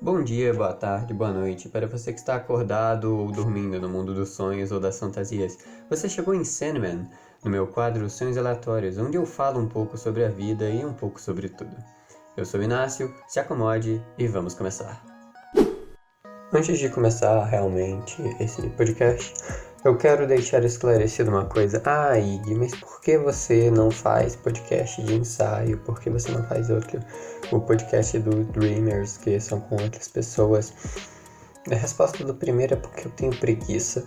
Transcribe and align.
Bom 0.00 0.22
dia, 0.22 0.52
boa 0.52 0.74
tarde, 0.74 1.14
boa 1.14 1.32
noite. 1.32 1.70
Para 1.70 1.86
você 1.86 2.12
que 2.12 2.18
está 2.18 2.36
acordado 2.36 3.16
ou 3.16 3.32
dormindo 3.32 3.80
no 3.80 3.88
mundo 3.88 4.14
dos 4.14 4.28
sonhos 4.28 4.70
ou 4.70 4.78
das 4.78 4.98
fantasias, 4.98 5.56
você 5.88 6.06
chegou 6.06 6.34
em 6.34 6.44
Sandman, 6.44 7.08
no 7.42 7.50
meu 7.50 7.66
quadro 7.66 8.08
Sonhos 8.10 8.36
Aleatórios, 8.36 8.98
onde 8.98 9.16
eu 9.16 9.24
falo 9.24 9.58
um 9.58 9.66
pouco 9.66 9.96
sobre 9.96 10.22
a 10.22 10.28
vida 10.28 10.68
e 10.68 10.84
um 10.84 10.92
pouco 10.92 11.18
sobre 11.18 11.48
tudo. 11.48 11.74
Eu 12.36 12.44
sou 12.44 12.62
Inácio, 12.62 13.12
se 13.26 13.40
acomode 13.40 14.04
e 14.18 14.28
vamos 14.28 14.52
começar. 14.52 15.02
Antes 16.52 16.78
de 16.78 16.90
começar 16.90 17.42
realmente 17.46 18.20
esse 18.38 18.68
podcast, 18.70 19.32
eu 19.86 19.96
quero 19.96 20.26
deixar 20.26 20.64
esclarecido 20.64 21.30
uma 21.30 21.44
coisa. 21.44 21.80
Ah, 21.84 22.18
Ig, 22.18 22.54
mas 22.54 22.74
por 22.74 23.00
que 23.00 23.16
você 23.16 23.70
não 23.70 23.90
faz 23.90 24.36
podcast 24.36 25.02
de 25.02 25.14
ensaio? 25.14 25.78
Por 25.78 26.00
que 26.00 26.10
você 26.10 26.30
não 26.32 26.42
faz 26.44 26.68
outro, 26.70 27.00
o 27.52 27.60
podcast 27.60 28.18
do 28.18 28.44
Dreamers, 28.44 29.16
que 29.18 29.38
são 29.40 29.60
com 29.60 29.76
outras 29.76 30.08
pessoas? 30.08 30.72
A 31.70 31.74
resposta 31.74 32.24
do 32.24 32.34
primeiro 32.34 32.74
é 32.74 32.76
porque 32.76 33.06
eu 33.06 33.10
tenho 33.12 33.36
preguiça. 33.38 34.04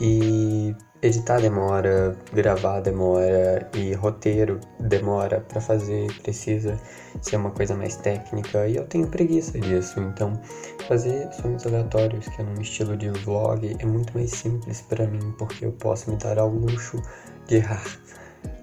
E 0.00 0.74
editar 1.02 1.40
demora, 1.40 2.16
gravar 2.32 2.80
demora 2.80 3.68
e 3.74 3.92
roteiro 3.94 4.60
demora 4.78 5.40
para 5.40 5.60
fazer, 5.60 6.10
precisa 6.22 6.78
ser 7.20 7.36
uma 7.36 7.50
coisa 7.50 7.74
mais 7.74 7.96
técnica 7.96 8.66
e 8.66 8.76
eu 8.76 8.86
tenho 8.86 9.08
preguiça 9.08 9.58
disso. 9.58 10.00
Então, 10.00 10.40
fazer 10.88 11.30
sonhos 11.32 11.66
aleatórios, 11.66 12.28
que 12.28 12.40
é 12.40 12.44
num 12.44 12.60
estilo 12.60 12.96
de 12.96 13.10
vlog, 13.10 13.76
é 13.78 13.84
muito 13.84 14.12
mais 14.14 14.30
simples 14.30 14.80
para 14.82 15.06
mim 15.06 15.34
porque 15.38 15.66
eu 15.66 15.72
posso 15.72 16.10
me 16.10 16.16
dar 16.16 16.38
ao 16.38 16.48
luxo 16.48 17.00
de 17.46 17.56
errar. 17.56 17.84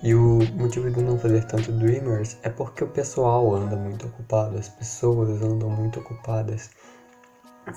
E 0.04 0.14
o 0.14 0.40
motivo 0.56 0.92
de 0.92 1.02
não 1.02 1.18
fazer 1.18 1.44
tanto 1.46 1.72
Dreamers 1.72 2.38
é 2.44 2.50
porque 2.50 2.84
o 2.84 2.88
pessoal 2.88 3.56
anda 3.56 3.76
muito 3.76 4.08
ocupado, 4.08 4.58
as 4.58 4.70
pessoas 4.70 5.42
andam 5.42 5.70
muito 5.70 6.00
ocupadas. 6.00 6.70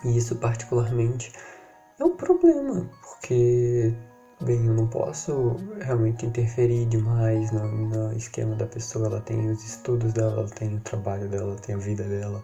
E 0.05 0.16
isso 0.16 0.36
particularmente 0.36 1.32
é 1.98 2.05
um 2.05 2.16
problema, 2.16 2.88
porque, 3.02 3.92
bem, 4.42 4.66
eu 4.66 4.75
não 4.75 4.86
posso 4.86 5.56
realmente 5.80 6.25
interferir 6.25 6.86
demais 6.86 7.50
no, 7.52 7.66
no 7.66 8.12
esquema 8.16 8.55
da 8.55 8.66
pessoa. 8.66 9.06
Ela 9.06 9.20
tem 9.20 9.50
os 9.50 9.64
estudos 9.64 10.12
dela, 10.12 10.41
ela 10.41 10.48
tem 10.48 10.77
o 10.77 10.80
trabalho 10.80 11.28
dela, 11.28 11.53
ela 11.53 11.60
tem 11.60 11.75
a 11.75 11.78
vida 11.78 12.05
dela. 12.05 12.42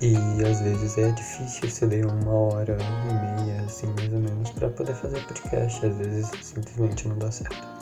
E 0.00 0.14
às 0.44 0.60
vezes 0.60 0.96
é 0.96 1.10
difícil 1.10 1.68
você 1.68 1.86
ler 1.86 2.06
uma 2.06 2.32
hora 2.32 2.78
e 2.80 3.42
meia, 3.44 3.62
assim, 3.62 3.86
mais 3.98 4.12
ou 4.12 4.20
menos, 4.20 4.50
para 4.50 4.70
poder 4.70 4.94
fazer 4.94 5.26
podcast. 5.26 5.84
Às 5.84 5.96
vezes 5.96 6.30
simplesmente 6.42 7.08
não 7.08 7.18
dá 7.18 7.30
certo. 7.30 7.73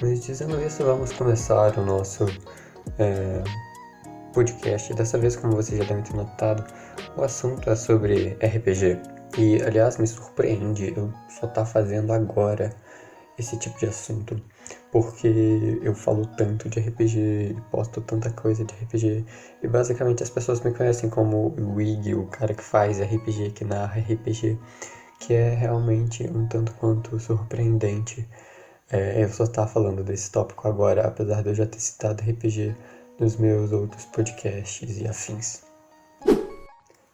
Mas 0.00 0.20
dizendo 0.24 0.60
isso, 0.64 0.84
vamos 0.84 1.12
começar 1.12 1.76
o 1.76 1.84
nosso 1.84 2.24
é, 2.98 3.42
podcast. 4.32 4.94
Dessa 4.94 5.18
vez, 5.18 5.34
como 5.34 5.56
vocês 5.56 5.76
já 5.76 5.84
devem 5.84 6.04
ter 6.04 6.14
notado, 6.14 6.64
o 7.16 7.22
assunto 7.22 7.68
é 7.68 7.74
sobre 7.74 8.34
RPG. 8.34 9.00
E, 9.36 9.60
aliás, 9.62 9.98
me 9.98 10.06
surpreende 10.06 10.94
eu 10.96 11.12
só 11.28 11.46
estar 11.46 11.48
tá 11.48 11.66
fazendo 11.66 12.12
agora 12.12 12.70
esse 13.36 13.58
tipo 13.58 13.76
de 13.78 13.86
assunto, 13.86 14.40
porque 14.92 15.78
eu 15.82 15.94
falo 15.94 16.26
tanto 16.36 16.68
de 16.68 16.80
RPG 16.80 17.18
e 17.56 17.60
posto 17.70 18.00
tanta 18.00 18.30
coisa 18.30 18.64
de 18.64 18.74
RPG, 18.74 19.24
e 19.62 19.68
basicamente 19.68 20.22
as 20.22 20.30
pessoas 20.30 20.60
me 20.60 20.72
conhecem 20.72 21.08
como 21.08 21.54
o 21.56 21.74
Wig, 21.74 22.14
o 22.14 22.26
cara 22.26 22.52
que 22.52 22.62
faz 22.62 23.00
RPG, 23.00 23.50
que 23.50 23.64
narra 23.64 24.00
RPG, 24.00 24.58
que 25.20 25.34
é 25.34 25.54
realmente 25.54 26.24
um 26.24 26.46
tanto 26.48 26.72
quanto 26.74 27.18
surpreendente 27.20 28.28
é, 28.90 29.22
eu 29.22 29.28
só 29.28 29.44
estar 29.44 29.62
tá 29.62 29.68
falando 29.68 30.02
desse 30.02 30.30
tópico 30.30 30.66
agora, 30.66 31.06
apesar 31.06 31.42
de 31.42 31.50
eu 31.50 31.54
já 31.54 31.66
ter 31.66 31.80
citado 31.80 32.22
RPG 32.22 32.74
nos 33.18 33.36
meus 33.36 33.72
outros 33.72 34.04
podcasts 34.06 34.98
e 34.98 35.06
afins. 35.06 35.62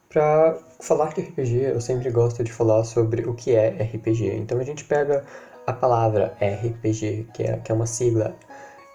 Para 0.08 0.56
falar 0.80 1.12
de 1.12 1.22
RPG, 1.22 1.72
eu 1.72 1.80
sempre 1.80 2.10
gosto 2.10 2.44
de 2.44 2.52
falar 2.52 2.84
sobre 2.84 3.28
o 3.28 3.34
que 3.34 3.54
é 3.54 3.70
RPG. 3.70 4.36
Então 4.36 4.60
a 4.60 4.64
gente 4.64 4.84
pega 4.84 5.24
a 5.66 5.72
palavra 5.72 6.36
RPG, 6.40 7.28
que 7.34 7.42
é, 7.42 7.56
que 7.56 7.72
é 7.72 7.74
uma 7.74 7.86
sigla, 7.86 8.36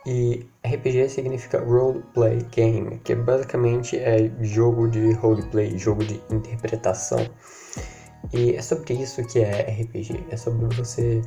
e 0.05 0.47
RPG 0.65 1.09
significa 1.09 1.59
Role 1.59 2.01
Play 2.13 2.45
Game, 2.51 2.99
que 2.99 3.13
basicamente 3.15 3.97
é 3.97 4.31
jogo 4.41 4.87
de 4.87 5.11
roleplay, 5.13 5.77
jogo 5.77 6.05
de 6.05 6.21
interpretação. 6.29 7.27
E 8.33 8.55
é 8.55 8.61
sobre 8.61 8.93
isso 8.93 9.21
que 9.25 9.39
é 9.39 9.61
RPG, 9.81 10.25
é 10.29 10.37
sobre 10.37 10.73
você 10.75 11.21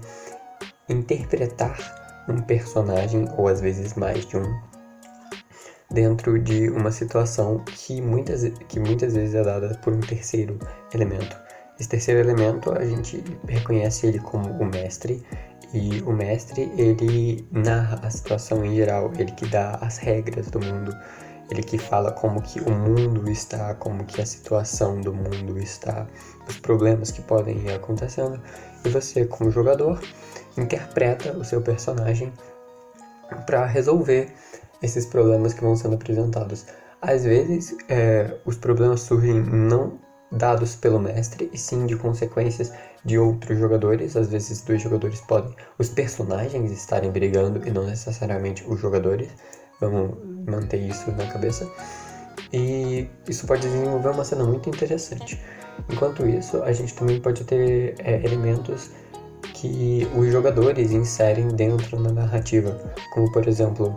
interpretar 0.93 2.25
um 2.29 2.41
personagem, 2.41 3.29
ou 3.37 3.49
às 3.49 3.61
vezes 3.61 3.95
mais 3.95 4.27
de 4.27 4.37
um, 4.37 4.61
dentro 5.91 6.39
de 6.39 6.71
uma 6.71 6.91
situação 6.91 7.59
que 7.65 8.01
muitas, 8.01 8.43
que 8.69 8.79
muitas 8.79 9.15
vezes 9.15 9.35
é 9.35 9.43
dada 9.43 9.79
por 9.83 9.93
um 9.93 10.01
terceiro 10.01 10.59
elemento. 10.95 11.37
Esse 11.79 11.89
terceiro 11.89 12.21
elemento 12.21 12.71
a 12.73 12.85
gente 12.85 13.23
reconhece 13.49 14.07
ele 14.07 14.19
como 14.21 14.51
o 14.51 14.65
mestre 14.65 15.25
e 15.75 16.03
o 16.03 16.13
mestre 16.13 16.71
ele 16.77 17.47
narra 17.51 18.01
a 18.03 18.11
situação 18.11 18.65
em 18.65 18.77
geral, 18.77 19.11
ele 19.19 19.33
que 19.33 19.49
dá 19.49 19.77
as 19.81 19.97
regras 19.97 20.51
do 20.51 20.61
mundo, 20.61 20.95
ele 21.53 21.63
que 21.63 21.77
fala 21.77 22.11
como 22.11 22.41
que 22.41 22.61
o 22.61 22.71
mundo 22.71 23.31
está, 23.31 23.75
como 23.75 24.05
que 24.05 24.21
a 24.23 24.27
situação 24.27 25.01
do 25.01 25.13
mundo 25.13 25.59
está, 25.59 26.07
os 26.49 26.59
problemas 26.59 27.11
que 27.11 27.21
podem 27.21 27.59
ir 27.59 27.73
acontecendo 27.73 28.41
e 28.85 28.89
você 28.89 29.27
como 29.27 29.51
jogador 29.51 30.01
interpreta 30.57 31.37
o 31.37 31.45
seu 31.45 31.61
personagem 31.61 32.33
para 33.47 33.67
resolver 33.67 34.33
esses 34.83 35.05
problemas 35.05 35.53
que 35.53 35.63
vão 35.63 35.77
sendo 35.77 35.95
apresentados. 35.95 36.67
Às 37.01 37.25
vezes, 37.25 37.77
é, 37.89 38.35
os 38.47 38.57
problemas 38.57 39.03
surgem 39.03 39.43
não 39.43 39.99
dados 40.31 40.75
pelo 40.75 40.99
mestre, 40.99 41.51
e 41.53 41.59
sim 41.59 41.85
de 41.85 41.97
consequências 41.97 42.73
de 43.05 43.19
outros 43.19 43.59
jogadores. 43.59 44.17
Às 44.17 44.29
vezes, 44.29 44.63
dois 44.63 44.81
jogadores 44.81 45.21
podem, 45.21 45.55
os 45.79 45.91
personagens 45.91 46.71
estarem 46.71 47.11
brigando 47.11 47.67
e 47.67 47.71
não 47.71 47.85
necessariamente 47.85 48.65
os 48.67 48.81
jogadores. 48.81 49.29
Vamos 49.81 50.17
manter 50.47 50.79
isso 50.79 51.11
na 51.13 51.27
cabeça. 51.27 51.71
E 52.53 53.09
isso 53.29 53.47
pode 53.47 53.63
desenvolver 53.63 54.11
uma 54.11 54.25
cena 54.25 54.45
muito 54.45 54.69
interessante. 54.69 55.41
Enquanto 55.91 56.27
isso, 56.27 56.63
a 56.63 56.73
gente 56.73 56.95
também 56.95 57.21
pode 57.21 57.45
ter 57.45 57.95
é, 57.99 58.25
elementos 58.25 58.91
que 59.55 60.07
os 60.17 60.31
jogadores 60.31 60.93
inserem 60.93 61.49
dentro 61.49 62.03
da 62.03 62.13
narrativa, 62.13 62.79
como 63.13 63.31
por 63.33 63.47
exemplo 63.49 63.97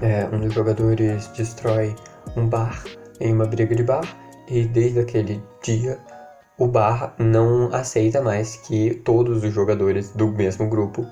é, 0.00 0.26
um 0.32 0.40
dos 0.40 0.52
jogadores 0.52 1.28
destrói 1.28 1.94
um 2.36 2.46
bar 2.46 2.82
em 3.20 3.32
uma 3.32 3.46
briga 3.46 3.74
de 3.74 3.82
bar 3.82 4.04
e 4.48 4.64
desde 4.64 5.00
aquele 5.00 5.42
dia 5.62 5.98
o 6.58 6.66
bar 6.66 7.14
não 7.18 7.72
aceita 7.74 8.20
mais 8.20 8.56
que 8.56 8.94
todos 9.04 9.42
os 9.42 9.52
jogadores 9.52 10.10
do 10.10 10.28
mesmo 10.28 10.68
grupo 10.68 11.06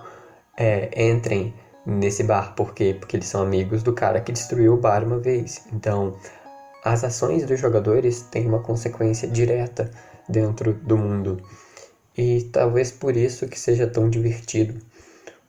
é, 0.57 0.91
entrem 1.11 1.55
nesse 1.89 2.23
bar. 2.23 2.55
Por 2.55 2.75
quê? 2.75 2.95
Porque 2.99 3.17
eles 3.17 3.27
são 3.27 3.43
amigos 3.43 3.83
do 3.83 3.95
cara 3.95 4.21
que 4.21 4.31
destruiu 4.31 4.75
o 4.75 4.77
bar 4.77 5.03
uma 5.03 5.19
vez. 5.19 5.67
Então, 5.73 6.15
as 6.85 7.03
ações 7.03 7.47
dos 7.47 7.59
jogadores 7.59 8.21
têm 8.23 8.47
uma 8.47 8.61
consequência 8.61 9.27
direta 9.27 9.91
dentro 10.29 10.75
do 10.75 10.99
mundo. 10.99 11.41
E 12.17 12.43
talvez 12.53 12.93
por 12.93 13.17
isso 13.17 13.49
que 13.49 13.59
seja 13.59 13.87
tão 13.87 14.11
divertido 14.11 14.79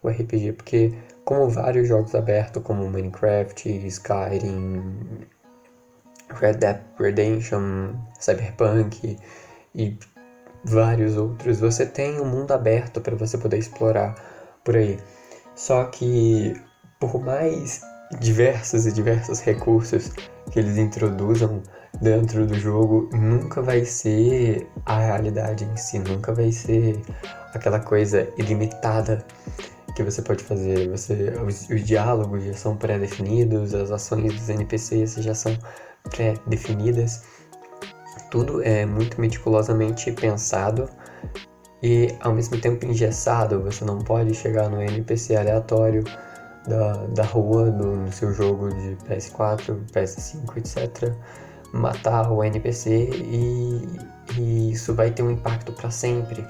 o 0.01 0.07
RPG, 0.07 0.53
porque 0.53 0.93
como 1.25 1.49
vários 1.49 1.87
jogos 1.87 2.15
abertos 2.15 2.63
como 2.63 2.89
Minecraft, 2.89 3.69
Skyrim, 3.87 5.27
Red 6.29 6.53
Dead 6.53 6.79
Redemption, 6.97 7.93
Cyberpunk 8.19 9.17
e 9.75 9.97
vários 10.63 11.17
outros, 11.17 11.59
você 11.59 11.85
tem 11.85 12.21
um 12.21 12.25
mundo 12.25 12.53
aberto 12.53 13.01
para 13.01 13.15
você 13.15 13.37
poder 13.37 13.57
explorar 13.57 14.15
por 14.63 14.77
aí. 14.77 14.99
Só 15.59 15.83
que 15.83 16.53
por 17.01 17.19
mais 17.21 17.81
diversos 18.21 18.85
e 18.85 18.93
diversos 18.93 19.41
recursos 19.41 20.09
que 20.49 20.57
eles 20.57 20.77
introduzam 20.77 21.61
dentro 22.01 22.47
do 22.47 22.53
jogo, 22.53 23.09
nunca 23.11 23.61
vai 23.61 23.83
ser 23.83 24.65
a 24.85 24.97
realidade 24.99 25.65
em 25.65 25.75
si, 25.75 25.99
nunca 25.99 26.33
vai 26.33 26.49
ser 26.53 27.01
aquela 27.53 27.81
coisa 27.81 28.25
ilimitada 28.37 29.25
que 29.97 30.01
você 30.01 30.21
pode 30.21 30.45
fazer. 30.45 30.89
Você, 30.91 31.33
os, 31.45 31.69
os 31.69 31.83
diálogos 31.83 32.45
já 32.45 32.53
são 32.53 32.77
pré-definidos, 32.77 33.73
as 33.73 33.91
ações 33.91 34.33
dos 34.33 34.47
NPCs 34.47 35.15
já 35.15 35.35
são 35.35 35.57
pré-definidas. 36.09 37.23
Tudo 38.31 38.63
é 38.63 38.85
muito 38.85 39.19
meticulosamente 39.19 40.09
pensado 40.13 40.89
e 41.81 42.15
ao 42.21 42.33
mesmo 42.33 42.59
tempo 42.59 42.85
engessado. 42.85 43.61
Você 43.63 43.85
não 43.85 43.99
pode 43.99 44.33
chegar 44.33 44.69
no 44.69 44.81
NPC 44.81 45.35
aleatório 45.35 46.03
da, 46.67 46.93
da 47.07 47.23
rua 47.23 47.71
do, 47.71 47.95
no 47.95 48.11
seu 48.11 48.33
jogo 48.33 48.69
de 48.69 48.97
PS4, 49.07 49.77
PS5, 49.93 50.57
etc. 50.57 51.13
Matar 51.73 52.31
o 52.31 52.43
NPC 52.43 53.09
e, 53.11 53.87
e 54.37 54.71
isso 54.71 54.93
vai 54.93 55.11
ter 55.11 55.23
um 55.23 55.31
impacto 55.31 55.71
para 55.71 55.91
sempre 55.91 56.45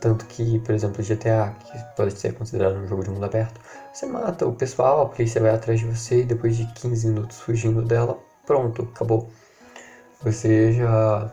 tanto 0.00 0.26
que, 0.26 0.58
por 0.60 0.74
exemplo, 0.74 1.02
GTA, 1.02 1.54
que 1.64 1.96
pode 1.96 2.18
ser 2.18 2.34
considerado 2.34 2.76
um 2.76 2.86
jogo 2.86 3.02
de 3.02 3.10
mundo 3.10 3.24
aberto, 3.24 3.60
você 3.92 4.06
mata 4.06 4.46
o 4.46 4.52
pessoal, 4.54 5.02
a 5.02 5.06
polícia 5.06 5.40
vai 5.40 5.50
atrás 5.50 5.80
de 5.80 5.86
você 5.86 6.20
e 6.20 6.24
depois 6.24 6.56
de 6.56 6.66
15 6.74 7.08
minutos 7.08 7.40
fugindo 7.40 7.82
dela, 7.82 8.18
pronto, 8.46 8.82
acabou. 8.94 9.30
você 10.22 10.72
já. 10.72 11.32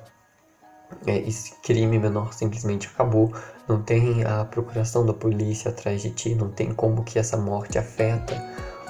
É, 1.06 1.18
esse 1.20 1.54
crime 1.62 1.98
menor 2.00 2.34
simplesmente 2.34 2.88
acabou, 2.88 3.34
não 3.68 3.82
tem 3.82 4.24
a 4.24 4.46
procuração 4.46 5.06
da 5.06 5.14
polícia 5.14 5.72
atrás 5.72 6.02
de 6.02 6.10
ti, 6.12 6.36
não 6.36 6.50
tem 6.50 6.74
como 6.74 7.04
que 7.04 7.20
essa 7.20 7.38
morte 7.38 7.78
afeta 7.78 8.34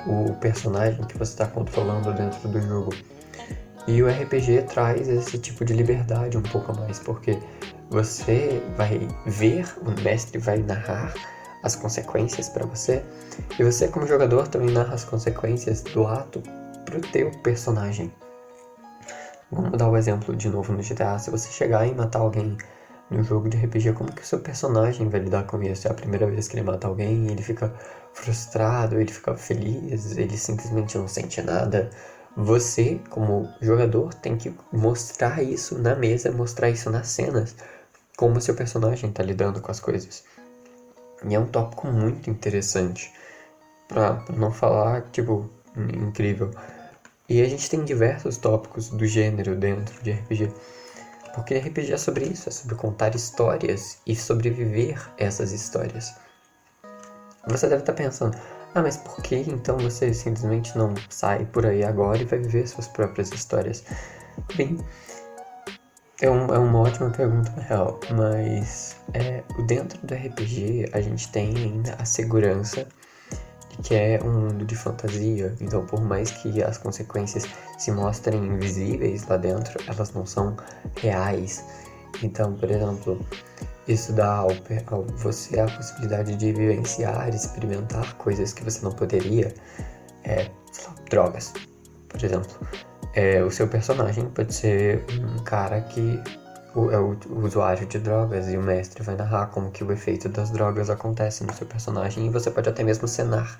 o 0.05 0.33
personagem 0.33 1.03
que 1.05 1.17
você 1.17 1.33
está 1.33 1.47
controlando 1.47 2.13
dentro 2.13 2.47
do 2.47 2.61
jogo. 2.61 2.93
E 3.87 4.01
o 4.01 4.07
RPG 4.07 4.63
traz 4.63 5.09
esse 5.09 5.37
tipo 5.37 5.65
de 5.65 5.73
liberdade 5.73 6.37
um 6.37 6.41
pouco 6.41 6.71
a 6.71 6.75
mais, 6.75 6.99
porque 6.99 7.37
você 7.89 8.63
vai 8.77 9.07
ver, 9.25 9.65
o 9.81 10.01
mestre 10.01 10.37
vai 10.37 10.57
narrar 10.59 11.13
as 11.63 11.75
consequências 11.75 12.49
para 12.49 12.65
você, 12.65 13.03
e 13.57 13.63
você 13.63 13.87
como 13.87 14.07
jogador 14.07 14.47
também 14.47 14.69
narra 14.69 14.93
as 14.93 15.03
consequências 15.03 15.81
do 15.81 16.07
ato 16.07 16.41
pro 16.85 17.01
teu 17.01 17.31
personagem. 17.41 18.11
Vamos 19.53 19.77
dar 19.77 19.87
o 19.87 19.95
exemplo 19.95 20.35
de 20.35 20.49
novo 20.49 20.73
no 20.73 20.81
GTA. 20.81 21.19
Se 21.19 21.29
você 21.29 21.51
chegar 21.51 21.85
e 21.85 21.93
matar 21.93 22.19
alguém 22.19 22.57
no 23.09 23.23
jogo 23.23 23.47
de 23.47 23.57
RPG, 23.57 23.93
como 23.93 24.11
que 24.11 24.23
o 24.23 24.25
seu 24.25 24.39
personagem 24.39 25.07
vai 25.09 25.19
lidar 25.19 25.43
com 25.43 25.61
isso? 25.61 25.87
É 25.87 25.91
a 25.91 25.93
primeira 25.93 26.25
vez 26.25 26.47
que 26.47 26.55
ele 26.55 26.63
mata 26.63 26.87
alguém, 26.87 27.27
ele 27.27 27.43
fica 27.43 27.71
frustrado, 28.13 28.99
ele 28.99 29.11
fica 29.11 29.35
feliz, 29.35 30.17
ele 30.17 30.35
simplesmente 30.37 30.97
não 30.97 31.07
sente 31.07 31.39
nada. 31.41 31.91
Você, 32.35 32.99
como 33.11 33.47
jogador, 33.61 34.11
tem 34.15 34.35
que 34.35 34.51
mostrar 34.71 35.43
isso 35.43 35.77
na 35.77 35.95
mesa, 35.95 36.31
mostrar 36.31 36.71
isso 36.71 36.89
nas 36.89 37.07
cenas, 37.09 37.55
como 38.17 38.37
o 38.37 38.41
seu 38.41 38.55
personagem 38.55 39.11
está 39.11 39.21
lidando 39.21 39.61
com 39.61 39.69
as 39.69 39.79
coisas. 39.79 40.23
E 41.23 41.35
é 41.35 41.39
um 41.39 41.45
tópico 41.45 41.85
muito 41.87 42.27
interessante, 42.27 43.13
pra 43.87 44.25
não 44.35 44.51
falar, 44.51 45.03
tipo, 45.11 45.47
incrível. 45.77 46.49
E 47.33 47.41
a 47.41 47.49
gente 47.49 47.67
tem 47.67 47.83
diversos 47.83 48.37
tópicos 48.37 48.89
do 48.89 49.07
gênero 49.07 49.55
dentro 49.55 50.03
de 50.03 50.11
RPG. 50.11 50.53
Porque 51.33 51.57
RPG 51.57 51.91
é 51.91 51.97
sobre 51.97 52.25
isso, 52.25 52.47
é 52.47 52.51
sobre 52.51 52.75
contar 52.75 53.15
histórias 53.15 53.97
e 54.05 54.15
sobreviver 54.15 55.01
essas 55.17 55.51
histórias. 55.51 56.13
Você 57.47 57.67
deve 57.67 57.81
estar 57.81 57.93
pensando, 57.93 58.37
ah, 58.75 58.83
mas 58.83 58.97
por 58.97 59.19
que 59.23 59.37
então 59.37 59.79
você 59.79 60.13
simplesmente 60.13 60.77
não 60.77 60.93
sai 61.09 61.43
por 61.47 61.65
aí 61.65 61.83
agora 61.83 62.21
e 62.21 62.25
vai 62.25 62.37
viver 62.37 62.67
suas 62.67 62.87
próprias 62.87 63.31
histórias? 63.31 63.83
Bem, 64.55 64.77
é, 66.21 66.29
um, 66.29 66.53
é 66.53 66.59
uma 66.59 66.81
ótima 66.81 67.09
pergunta 67.09 67.51
na 67.57 67.63
real, 67.63 67.99
mas 68.11 68.95
é, 69.15 69.41
dentro 69.65 69.97
do 70.05 70.13
RPG 70.13 70.91
a 70.93 71.01
gente 71.01 71.31
tem 71.31 71.55
ainda 71.57 71.95
a 71.95 72.05
segurança 72.05 72.87
que 73.81 73.95
é 73.95 74.19
um 74.23 74.31
mundo 74.31 74.65
de 74.65 74.75
fantasia. 74.75 75.55
Então, 75.59 75.85
por 75.85 76.01
mais 76.01 76.31
que 76.31 76.61
as 76.63 76.77
consequências 76.77 77.45
se 77.77 77.91
mostrem 77.91 78.45
invisíveis 78.45 79.27
lá 79.27 79.37
dentro, 79.37 79.79
elas 79.87 80.13
não 80.13 80.25
são 80.25 80.55
reais. 80.97 81.63
Então, 82.21 82.53
por 82.53 82.69
exemplo, 82.69 83.19
isso 83.87 84.13
dá 84.13 84.35
ao, 84.35 84.51
ao 84.87 85.03
você 85.17 85.59
a 85.59 85.65
possibilidade 85.65 86.35
de 86.35 86.53
vivenciar, 86.53 87.29
experimentar 87.33 88.13
coisas 88.15 88.53
que 88.53 88.63
você 88.63 88.83
não 88.83 88.91
poderia. 88.91 89.53
É, 90.23 90.49
drogas, 91.09 91.53
por 92.07 92.23
exemplo. 92.23 92.67
É, 93.13 93.43
o 93.43 93.51
seu 93.51 93.67
personagem 93.67 94.25
pode 94.29 94.53
ser 94.53 95.05
um 95.11 95.43
cara 95.43 95.81
que 95.81 96.19
é 96.75 96.97
o, 96.97 97.17
o, 97.29 97.45
usuário 97.45 97.85
de 97.85 97.99
drogas 97.99 98.49
e 98.49 98.57
o 98.57 98.61
mestre 98.61 99.03
vai 99.03 99.15
narrar 99.15 99.47
como 99.47 99.71
que 99.71 99.83
o 99.83 99.91
efeito 99.91 100.27
das 100.27 100.49
drogas 100.49 100.89
acontece 100.89 101.43
no 101.43 101.53
seu 101.53 101.67
personagem 101.67 102.25
e 102.25 102.29
você 102.29 102.49
pode 102.49 102.69
até 102.69 102.83
mesmo 102.83 103.07
cenar 103.07 103.59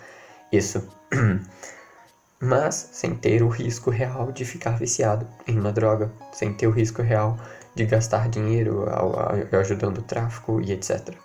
isso. 0.51 0.87
Mas 2.41 2.89
sem 2.91 3.15
ter 3.15 3.41
o 3.41 3.47
risco 3.47 3.89
real 3.89 4.31
de 4.31 4.43
ficar 4.43 4.77
viciado 4.77 5.25
em 5.47 5.57
uma 5.57 5.71
droga, 5.71 6.11
sem 6.33 6.53
ter 6.53 6.67
o 6.67 6.71
risco 6.71 7.01
real 7.01 7.37
de 7.75 7.85
gastar 7.85 8.27
dinheiro 8.27 8.89
ao, 8.89 9.17
ao, 9.17 9.59
ajudando 9.59 9.99
o 9.99 10.01
tráfico 10.01 10.59
e 10.59 10.73
etc. 10.73 11.15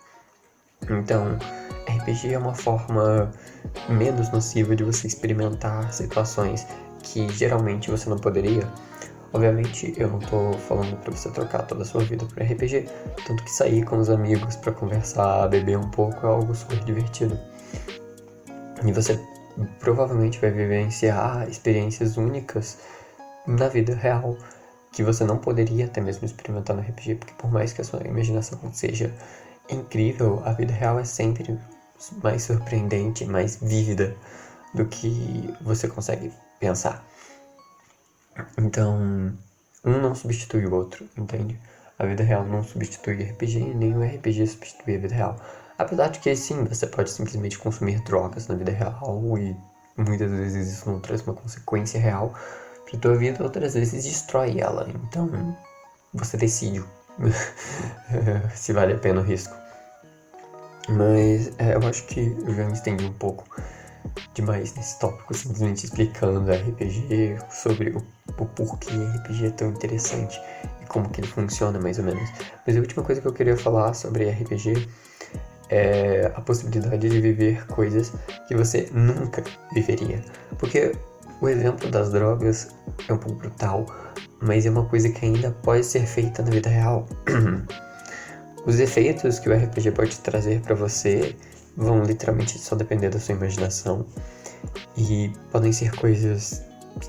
Então, 0.89 1.37
RPG 1.89 2.35
é 2.35 2.39
uma 2.39 2.55
forma 2.55 3.33
menos 3.89 4.31
nociva 4.31 4.77
de 4.77 4.85
você 4.85 5.07
experimentar 5.07 5.93
situações 5.93 6.67
que 7.03 7.29
geralmente 7.31 7.91
você 7.91 8.09
não 8.09 8.19
poderia 8.19 8.69
Obviamente, 9.33 9.95
eu 9.99 10.09
não 10.09 10.19
tô 10.19 10.53
falando 10.55 10.97
para 10.97 11.11
você 11.11 11.31
trocar 11.31 11.63
toda 11.63 11.83
a 11.83 11.85
sua 11.85 12.03
vida 12.03 12.25
por 12.25 12.43
RPG, 12.43 12.89
tanto 13.27 13.45
que 13.45 13.51
sair 13.51 13.85
com 13.85 13.99
os 13.99 14.09
amigos 14.09 14.57
para 14.57 14.73
conversar, 14.73 15.49
beber 15.49 15.77
um 15.77 15.91
pouco 15.91 16.27
é 16.27 16.31
algo 16.31 16.55
super 16.55 16.79
divertido. 16.85 17.39
E 18.85 18.93
você 18.93 19.21
provavelmente 19.81 20.41
vai 20.41 20.51
vivenciar 20.51 21.49
experiências 21.49 22.17
únicas 22.17 22.79
na 23.47 23.69
vida 23.69 23.95
real 23.95 24.37
que 24.93 25.03
você 25.03 25.25
não 25.25 25.39
poderia 25.39 25.85
até 25.85 26.01
mesmo 26.01 26.25
experimentar 26.25 26.75
no 26.75 26.83
RPG, 26.83 27.17
porque 27.17 27.35
por 27.35 27.51
mais 27.51 27.73
que 27.73 27.81
a 27.81 27.85
sua 27.85 28.01
imaginação 28.07 28.59
seja 28.73 29.13
incrível, 29.69 30.43
a 30.45 30.53
vida 30.53 30.73
real 30.73 30.99
é 30.99 31.05
sempre 31.05 31.59
mais 32.23 32.45
surpreendente, 32.45 33.25
mais 33.27 33.57
vívida 33.61 34.17
do 34.75 34.87
que 34.87 35.55
você 35.61 35.89
consegue 35.89 36.33
pensar. 36.59 37.05
Então, 38.57 39.33
um 39.85 40.01
não 40.01 40.15
substitui 40.15 40.67
o 40.67 40.75
outro, 40.75 41.09
entende? 41.17 41.59
A 41.99 42.07
vida 42.07 42.23
real 42.23 42.45
não 42.45 42.63
substitui 42.63 43.23
RPG 43.23 43.59
e 43.59 43.75
nem 43.75 43.97
o 43.97 44.03
RPG 44.03 44.47
substitui 44.47 44.97
a 44.97 44.99
vida 44.99 45.15
real. 45.15 45.37
Apesar 45.77 46.09
de 46.09 46.19
que 46.19 46.35
sim, 46.35 46.65
você 46.65 46.87
pode 46.87 47.11
simplesmente 47.11 47.59
consumir 47.59 48.03
drogas 48.03 48.49
na 48.49 48.55
vida 48.55 48.73
real 48.73 49.39
e 49.39 49.57
muitas 49.97 50.31
vezes 50.31 50.73
isso 50.73 50.91
não 50.91 51.01
traz 51.01 51.23
uma 51.23 51.35
consequência 51.35 52.01
real 52.01 52.35
para 52.89 52.99
tua 52.99 53.17
vida, 53.17 53.43
outras 53.43 53.75
vezes 53.75 54.05
destrói 54.05 54.59
ela. 54.59 54.89
Então, 54.89 55.57
você 56.15 56.37
decide 56.37 56.85
se 58.55 58.73
vale 58.73 58.95
a 58.95 58.99
pena 58.99 59.21
o 59.21 59.25
risco. 59.25 59.55
Mas 60.89 61.53
é, 61.59 61.75
eu 61.75 61.87
acho 61.87 62.07
que 62.07 62.35
eu 62.47 62.55
já 62.55 62.65
me 62.65 62.73
estendi 62.73 63.05
um 63.05 63.13
pouco 63.13 63.45
demais 64.35 64.75
nesse 64.75 64.99
tópico, 64.99 65.35
simplesmente 65.35 65.85
explicando 65.85 66.51
RPG, 66.51 67.39
sobre 67.51 67.91
o, 67.91 68.03
o 68.39 68.47
porquê 68.47 68.93
RPG 68.93 69.47
é 69.47 69.51
tão 69.51 69.71
interessante 69.71 70.41
e 70.83 70.87
como 70.87 71.09
que 71.09 71.21
ele 71.21 71.29
funciona 71.29 71.79
mais 71.79 71.99
ou 71.99 72.05
menos. 72.05 72.29
Mas 72.67 72.77
a 72.77 72.81
última 72.81 73.03
coisa 73.03 73.21
que 73.21 73.27
eu 73.27 73.33
queria 73.33 73.57
falar 73.57 73.95
sobre 73.95 74.31
RPG 74.31 74.89
é 75.71 76.33
a 76.35 76.41
possibilidade 76.41 77.09
de 77.09 77.21
viver 77.21 77.67
coisas 77.67 78.13
que 78.47 78.55
você 78.55 78.89
nunca 78.93 79.43
viveria. 79.73 80.23
Porque 80.59 80.93
o 81.41 81.49
exemplo 81.49 81.91
das 81.91 82.11
drogas 82.11 82.69
é 83.09 83.13
um 83.13 83.19
pouco 83.19 83.39
brutal, 83.39 83.87
mas 84.41 84.67
é 84.67 84.71
uma 84.71 84.85
coisa 84.87 85.09
que 85.09 85.25
ainda 85.25 85.51
pode 85.51 85.85
ser 85.85 86.07
feita 86.07 86.43
na 86.43 86.51
vida 86.51 86.69
real. 86.69 87.07
Os 88.67 88.81
efeitos 88.81 89.39
que 89.39 89.49
o 89.49 89.55
RPG 89.55 89.93
pode 89.93 90.19
trazer 90.19 90.61
para 90.61 90.75
você 90.75 91.37
vão 91.79 92.03
literalmente 92.03 92.59
só 92.59 92.75
depender 92.75 93.09
da 93.09 93.21
sua 93.21 93.37
imaginação 93.37 94.05
e 94.97 95.33
podem 95.53 95.73
ser 95.73 95.95
coisas 95.95 96.61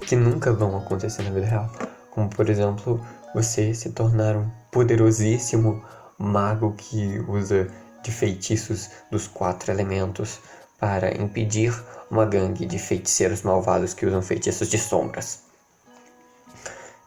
que 0.05 0.15
nunca 0.15 0.53
vão 0.53 0.77
acontecer 0.77 1.23
na 1.23 1.31
vida 1.31 1.47
real, 1.47 1.69
como 2.11 2.29
por 2.29 2.47
exemplo 2.47 3.03
você 3.33 3.73
se 3.73 3.89
tornar 3.89 4.37
um 4.37 4.47
poderosíssimo 4.71 5.83
mago 6.19 6.73
que 6.77 7.19
usa 7.27 7.67
de 8.03 8.11
feitiços 8.11 8.91
dos 9.11 9.27
quatro 9.27 9.71
elementos 9.71 10.39
para 10.79 11.19
impedir 11.19 11.73
uma 12.09 12.25
gangue 12.25 12.65
de 12.65 12.77
feiticeiros 12.77 13.41
malvados 13.41 13.93
que 13.93 14.05
usam 14.05 14.21
feitiços 14.21 14.69
de 14.69 14.77
sombras. 14.77 15.43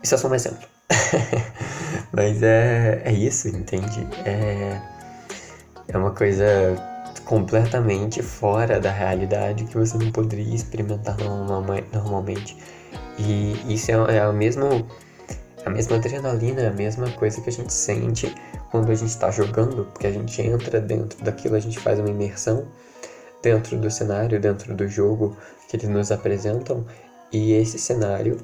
Isso 0.02 0.14
é 0.16 0.18
só 0.18 0.28
um 0.28 0.34
exemplo. 0.34 0.66
Mas 2.12 2.42
é, 2.42 3.02
é 3.04 3.12
isso, 3.12 3.48
entende? 3.48 4.06
É, 4.24 4.80
é 5.88 5.96
uma 5.96 6.10
coisa 6.10 6.91
completamente 7.32 8.22
fora 8.22 8.78
da 8.78 8.90
realidade 8.90 9.64
que 9.64 9.78
você 9.78 9.96
não 9.96 10.12
poderia 10.12 10.54
experimentar 10.54 11.16
normalmente. 11.90 12.58
E 13.18 13.56
isso 13.72 13.90
é, 13.90 14.16
é 14.16 14.20
a 14.20 14.30
mesma, 14.30 14.68
a 15.64 15.70
mesma 15.70 15.96
adrenalina, 15.96 16.68
a 16.68 16.72
mesma 16.74 17.10
coisa 17.12 17.40
que 17.40 17.48
a 17.48 17.52
gente 17.52 17.72
sente 17.72 18.34
quando 18.70 18.92
a 18.92 18.94
gente 18.94 19.08
está 19.08 19.30
jogando, 19.30 19.86
porque 19.86 20.08
a 20.08 20.12
gente 20.12 20.42
entra 20.42 20.78
dentro 20.78 21.24
daquilo, 21.24 21.56
a 21.56 21.58
gente 21.58 21.78
faz 21.78 21.98
uma 21.98 22.10
imersão 22.10 22.68
dentro 23.42 23.78
do 23.78 23.90
cenário, 23.90 24.38
dentro 24.38 24.74
do 24.74 24.86
jogo 24.86 25.34
que 25.70 25.76
eles 25.78 25.88
nos 25.88 26.12
apresentam, 26.12 26.84
e 27.32 27.54
esse 27.54 27.78
cenário 27.78 28.36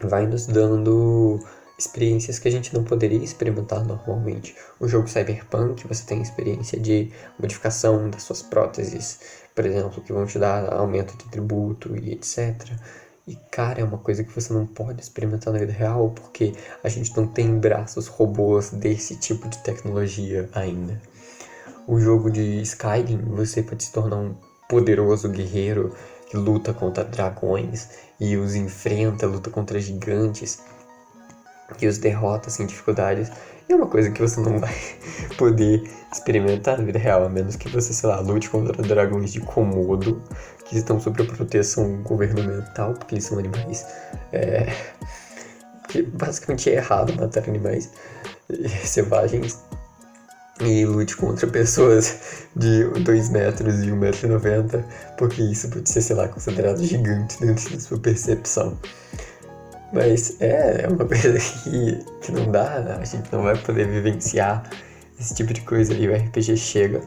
vai 0.00 0.26
nos 0.26 0.48
dando 0.48 1.38
experiências 1.80 2.38
que 2.38 2.46
a 2.46 2.50
gente 2.50 2.74
não 2.74 2.84
poderia 2.84 3.18
experimentar 3.18 3.84
normalmente. 3.84 4.54
O 4.78 4.86
jogo 4.86 5.08
Cyberpunk, 5.08 5.86
você 5.88 6.04
tem 6.04 6.20
experiência 6.20 6.78
de 6.78 7.10
modificação 7.38 8.10
das 8.10 8.22
suas 8.22 8.42
próteses, 8.42 9.20
por 9.54 9.64
exemplo, 9.64 10.02
que 10.02 10.12
vão 10.12 10.26
te 10.26 10.38
dar 10.38 10.72
aumento 10.72 11.16
de 11.16 11.24
tributo 11.30 11.96
e 11.96 12.12
etc. 12.12 12.70
E 13.26 13.36
cara, 13.50 13.80
é 13.80 13.84
uma 13.84 13.98
coisa 13.98 14.22
que 14.22 14.34
você 14.34 14.52
não 14.52 14.66
pode 14.66 15.00
experimentar 15.00 15.52
na 15.52 15.58
vida 15.58 15.72
real 15.72 16.10
porque 16.10 16.52
a 16.84 16.88
gente 16.88 17.16
não 17.16 17.26
tem 17.26 17.58
braços 17.58 18.06
robôs 18.06 18.70
desse 18.70 19.16
tipo 19.16 19.48
de 19.48 19.58
tecnologia 19.58 20.48
ainda. 20.52 21.00
O 21.86 21.98
jogo 21.98 22.30
de 22.30 22.60
Skyrim, 22.62 23.22
você 23.24 23.62
pode 23.62 23.84
se 23.84 23.92
tornar 23.92 24.16
um 24.16 24.34
poderoso 24.68 25.28
guerreiro 25.28 25.94
que 26.28 26.36
luta 26.36 26.72
contra 26.72 27.04
dragões 27.04 27.88
e 28.20 28.36
os 28.36 28.54
enfrenta, 28.54 29.26
luta 29.26 29.50
contra 29.50 29.80
gigantes 29.80 30.60
que 31.78 31.86
os 31.86 31.98
derrota 31.98 32.50
sem 32.50 32.66
dificuldades. 32.66 33.30
E 33.68 33.72
é 33.72 33.76
uma 33.76 33.86
coisa 33.86 34.10
que 34.10 34.20
você 34.20 34.40
não 34.40 34.58
vai 34.58 34.74
poder 35.38 35.82
experimentar 36.12 36.78
na 36.78 36.84
vida 36.84 36.98
real, 36.98 37.24
a 37.24 37.28
menos 37.28 37.56
que 37.56 37.68
você, 37.68 37.92
sei 37.92 38.08
lá, 38.08 38.20
lute 38.20 38.50
contra 38.50 38.82
dragões 38.82 39.32
de 39.32 39.40
Komodo, 39.40 40.22
que 40.64 40.76
estão 40.76 41.00
sob 41.00 41.22
a 41.22 41.26
proteção 41.26 42.02
governamental, 42.02 42.94
porque 42.94 43.14
eles 43.14 43.24
são 43.24 43.38
animais. 43.38 43.86
É, 44.32 44.74
que 45.90 46.02
basicamente 46.02 46.70
é 46.70 46.74
errado 46.74 47.14
matar 47.16 47.48
animais 47.48 47.90
selvagens. 48.84 49.58
E 50.60 50.84
lute 50.84 51.16
contra 51.16 51.46
pessoas 51.46 52.46
de 52.54 52.84
2 52.84 53.30
metros 53.30 53.82
e 53.82 53.86
1,90m, 53.86 54.84
porque 55.16 55.42
isso 55.42 55.70
pode 55.70 55.88
ser, 55.88 56.02
sei 56.02 56.16
lá, 56.16 56.28
considerado 56.28 56.84
gigante 56.84 57.40
dentro 57.40 57.70
da 57.70 57.80
sua 57.80 57.98
percepção. 57.98 58.76
Mas 59.92 60.40
é, 60.40 60.82
é 60.82 60.88
uma 60.88 61.04
coisa 61.04 61.32
que, 61.38 62.04
que 62.22 62.32
não 62.32 62.50
dá, 62.50 62.98
a 63.00 63.04
gente 63.04 63.32
não 63.32 63.42
vai 63.42 63.56
poder 63.56 63.86
vivenciar 63.88 64.68
esse 65.18 65.34
tipo 65.34 65.52
de 65.52 65.62
coisa. 65.62 65.92
E 65.94 66.08
o 66.08 66.14
RPG 66.14 66.56
chega 66.56 67.00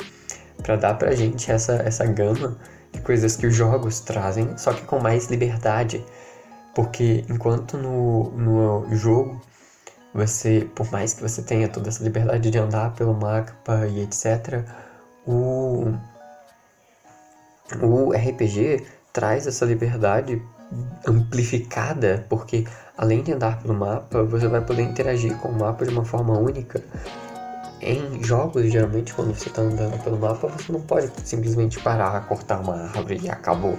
para 0.62 0.75
dar 0.75 0.94
pra 0.96 1.16
gente 1.16 1.52
essa, 1.52 1.74
essa 1.74 2.06
gama 2.06 2.58
de 2.92 3.02
coisas 3.02 3.36
que 3.36 3.48
os 3.48 3.56
jogos 3.56 4.00
trazem, 4.02 4.58
só 4.58 4.74
que 4.74 4.84
com 4.84 5.00
mais 5.00 5.28
liberdade. 5.28 6.04
Porque 6.75 7.24
enquanto 7.30 7.78
no, 7.78 8.32
no 8.32 8.96
jogo 8.96 9.42
você, 10.13 10.70
por 10.75 10.92
mais 10.92 11.13
que 11.13 11.22
você 11.22 11.42
tenha 11.42 11.68
toda 11.68 11.90
essa 11.90 12.04
liberdade 12.04 12.52
de 12.52 12.58
andar 12.58 12.94
pelo 12.94 13.13
mapa 13.13 13.88
e 13.88 14.02
etc, 14.04 14.63
o, 15.25 15.94
o 17.82 18.12
RPG 18.12 18.86
traz 19.12 19.48
essa 19.48 19.66
liberdade 19.66 20.42
amplificada, 21.08 22.25
porque 22.30 22.65
além 22.98 23.22
de 23.24 23.34
andar 23.34 23.62
pelo 23.62 23.74
mapa, 23.74 24.24
você 24.24 24.48
vai 24.48 24.62
poder 24.62 24.84
interagir 24.84 25.36
com 25.38 25.50
o 25.50 25.60
mapa 25.60 25.86
de 25.86 25.92
uma 25.92 26.06
forma 26.06 26.38
única. 26.38 26.84
Em 27.82 28.24
jogos, 28.24 28.72
geralmente, 28.72 29.13
quando 29.13 29.36
você 29.36 29.50
está 29.50 29.62
andando 29.62 30.01
pelo 30.03 30.18
mapa, 30.18 30.48
você 30.48 30.72
não 30.72 30.82
pode 30.82 31.12
simplesmente 31.25 31.80
parar, 31.82 32.25
cortar 32.27 32.62
uma 32.62 32.75
árvore 32.75 33.20
e 33.24 33.30
acabou. 33.30 33.77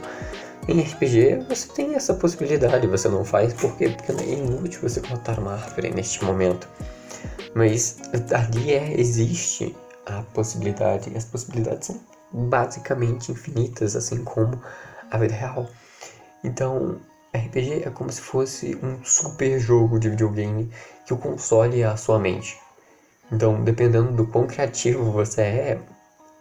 Em 0.69 0.81
RPG, 0.81 1.47
você 1.49 1.69
tem 1.69 1.95
essa 1.95 2.15
possibilidade, 2.15 2.87
você 2.87 3.09
não 3.09 3.25
faz 3.25 3.53
por 3.55 3.77
quê? 3.77 3.89
Porque 3.91 4.13
é 4.13 4.35
inútil 4.35 4.81
você 4.83 5.01
cortar 5.01 5.39
uma 5.39 5.55
árvore 5.55 5.91
neste 5.91 6.25
momento. 6.25 6.69
Mas 7.55 8.01
ali 8.33 8.73
é, 8.73 8.99
existe 8.99 9.75
a 10.07 10.23
possibilidade, 10.35 11.11
e 11.11 11.17
as 11.17 11.25
possibilidades 11.25 11.89
são 11.89 12.01
basicamente 12.33 13.31
infinitas, 13.31 13.95
assim 13.97 14.25
como 14.25 14.61
a 15.11 15.19
vida 15.19 15.35
real. 15.35 15.69
Então, 16.45 17.01
RPG 17.35 17.83
é 17.87 17.91
como 17.91 18.13
se 18.13 18.21
fosse 18.21 18.79
um 18.83 19.03
super 19.03 19.59
jogo 19.59 19.99
de 19.99 20.11
videogame 20.11 20.71
que 21.07 21.13
o 21.13 21.17
console 21.17 21.81
é 21.81 21.87
a 21.87 21.97
sua 21.97 22.19
mente. 22.19 22.57
Então, 23.33 23.65
dependendo 23.65 24.13
do 24.13 24.27
quão 24.27 24.47
criativo 24.47 25.11
você 25.11 25.41
é, 25.41 25.81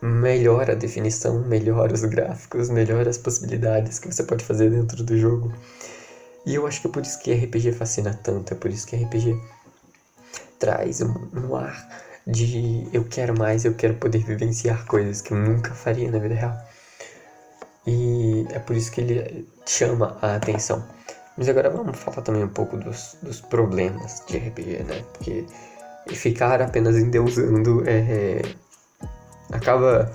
melhora 0.01 0.74
a 0.74 0.75
definição, 0.75 1.39
melhora 1.39 1.93
os 1.93 2.03
gráficos, 2.03 2.69
melhora 2.69 3.10
as 3.10 3.17
possibilidades 3.17 3.98
que 3.98 4.12
você 4.12 4.24
pode 4.24 4.43
fazer 4.43 4.69
dentro 4.69 5.01
do 5.01 5.17
jogo. 5.17 5.53
E 6.45 6.55
eu 6.55 6.67
acho 6.67 6.81
que 6.81 6.88
é 6.88 6.91
por 6.91 7.01
isso 7.01 7.19
que 7.19 7.33
RPG 7.33 7.72
fascina 7.72 8.13
tanto, 8.22 8.53
é 8.53 8.57
por 8.57 8.69
isso 8.69 8.86
que 8.86 8.98
RPG 8.98 9.39
traz 10.60 11.01
um, 11.01 11.13
um 11.33 11.55
ar 11.55 11.88
de 12.27 12.88
eu 12.93 13.05
quero 13.05 13.38
mais, 13.38 13.65
eu 13.65 13.74
quero 13.74 13.95
poder 13.95 14.19
vivenciar 14.24 14.86
coisas 14.86 15.22
que 15.22 15.31
eu 15.31 15.38
nunca 15.38 15.74
faria 15.74 16.12
na 16.12 16.19
vida 16.19 16.36
real. 16.36 16.57
E 17.88 18.32
é 18.51 18.59
por 18.59 18.75
isso 18.75 18.91
que 18.91 19.01
ele 19.01 19.47
chama 19.65 20.17
a 20.21 20.35
atenção. 20.35 20.83
Mas 21.38 21.50
agora 21.50 21.69
vamos 21.69 21.97
falar 21.97 22.21
também 22.21 22.43
um 22.43 22.50
pouco 22.50 22.77
dos, 22.77 23.17
dos 23.21 23.41
problemas 23.41 24.23
de 24.27 24.38
RPG, 24.38 24.83
né? 24.83 25.03
Porque 25.13 25.45
ficar 26.09 26.62
apenas 26.62 26.95
endeusando 26.95 27.83
é, 27.88 28.41
acaba 29.51 30.12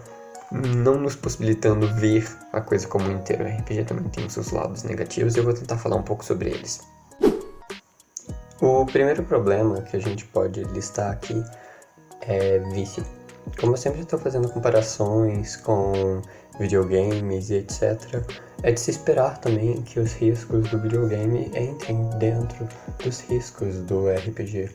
não 0.52 0.98
nos 0.98 1.16
possibilitando 1.16 1.92
ver 1.94 2.26
a 2.52 2.60
coisa 2.60 2.86
como 2.86 3.10
inteiro. 3.10 3.44
O 3.44 3.48
RPG 3.48 3.84
também 3.84 4.08
tem 4.08 4.28
seus 4.28 4.50
lados 4.50 4.82
negativos 4.84 5.34
e 5.34 5.38
eu 5.38 5.44
vou 5.44 5.52
tentar 5.52 5.76
falar 5.76 5.96
um 5.96 6.02
pouco 6.02 6.24
sobre 6.24 6.50
eles. 6.50 6.80
O 8.60 8.84
primeiro 8.86 9.22
problema 9.22 9.82
que 9.82 9.96
a 9.96 10.00
gente 10.00 10.24
pode 10.26 10.64
listar 10.64 11.12
aqui 11.12 11.44
é 12.22 12.58
vício. 12.72 13.04
Como 13.58 13.72
eu 13.72 13.76
sempre 13.76 14.00
estou 14.00 14.18
fazendo 14.18 14.48
comparações 14.50 15.56
com 15.56 16.20
videogames 16.58 17.50
e 17.50 17.56
etc., 17.56 18.22
é 18.62 18.72
de 18.72 18.80
se 18.80 18.90
esperar 18.90 19.38
também 19.38 19.80
que 19.82 20.00
os 20.00 20.12
riscos 20.14 20.68
do 20.70 20.80
videogame 20.80 21.46
entrem 21.56 22.10
dentro 22.18 22.68
dos 23.02 23.20
riscos 23.20 23.76
do 23.82 24.08
RPG. 24.10 24.70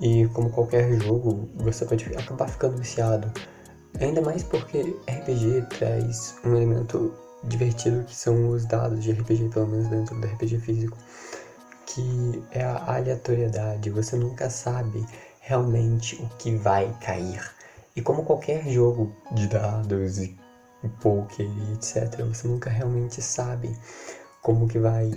E 0.00 0.26
como 0.28 0.50
qualquer 0.50 0.92
jogo, 1.00 1.48
você 1.54 1.84
pode 1.84 2.04
acabar 2.16 2.48
ficando 2.48 2.78
viciado. 2.78 3.32
Ainda 4.00 4.20
mais 4.20 4.42
porque 4.42 4.96
RPG 5.08 5.66
traz 5.78 6.36
um 6.44 6.56
elemento 6.56 7.14
divertido 7.44 8.04
que 8.04 8.14
são 8.14 8.50
os 8.50 8.64
dados 8.66 9.02
de 9.02 9.12
RPG, 9.12 9.48
pelo 9.50 9.68
menos 9.68 9.88
dentro 9.88 10.20
do 10.20 10.26
RPG 10.26 10.58
físico, 10.58 10.98
que 11.86 12.42
é 12.50 12.62
a 12.62 12.96
aleatoriedade. 12.96 13.90
Você 13.90 14.16
nunca 14.16 14.50
sabe 14.50 15.06
realmente 15.40 16.16
o 16.16 16.28
que 16.36 16.56
vai 16.56 16.92
cair. 17.00 17.40
E 17.94 18.02
como 18.02 18.24
qualquer 18.24 18.68
jogo 18.68 19.14
de 19.32 19.46
dados 19.46 20.18
e 20.18 20.36
poker 21.00 21.46
e 21.46 21.72
etc, 21.72 22.22
você 22.24 22.46
nunca 22.48 22.70
realmente 22.70 23.20
sabe 23.20 23.76
como 24.46 24.68
que 24.68 24.78
vai 24.78 25.10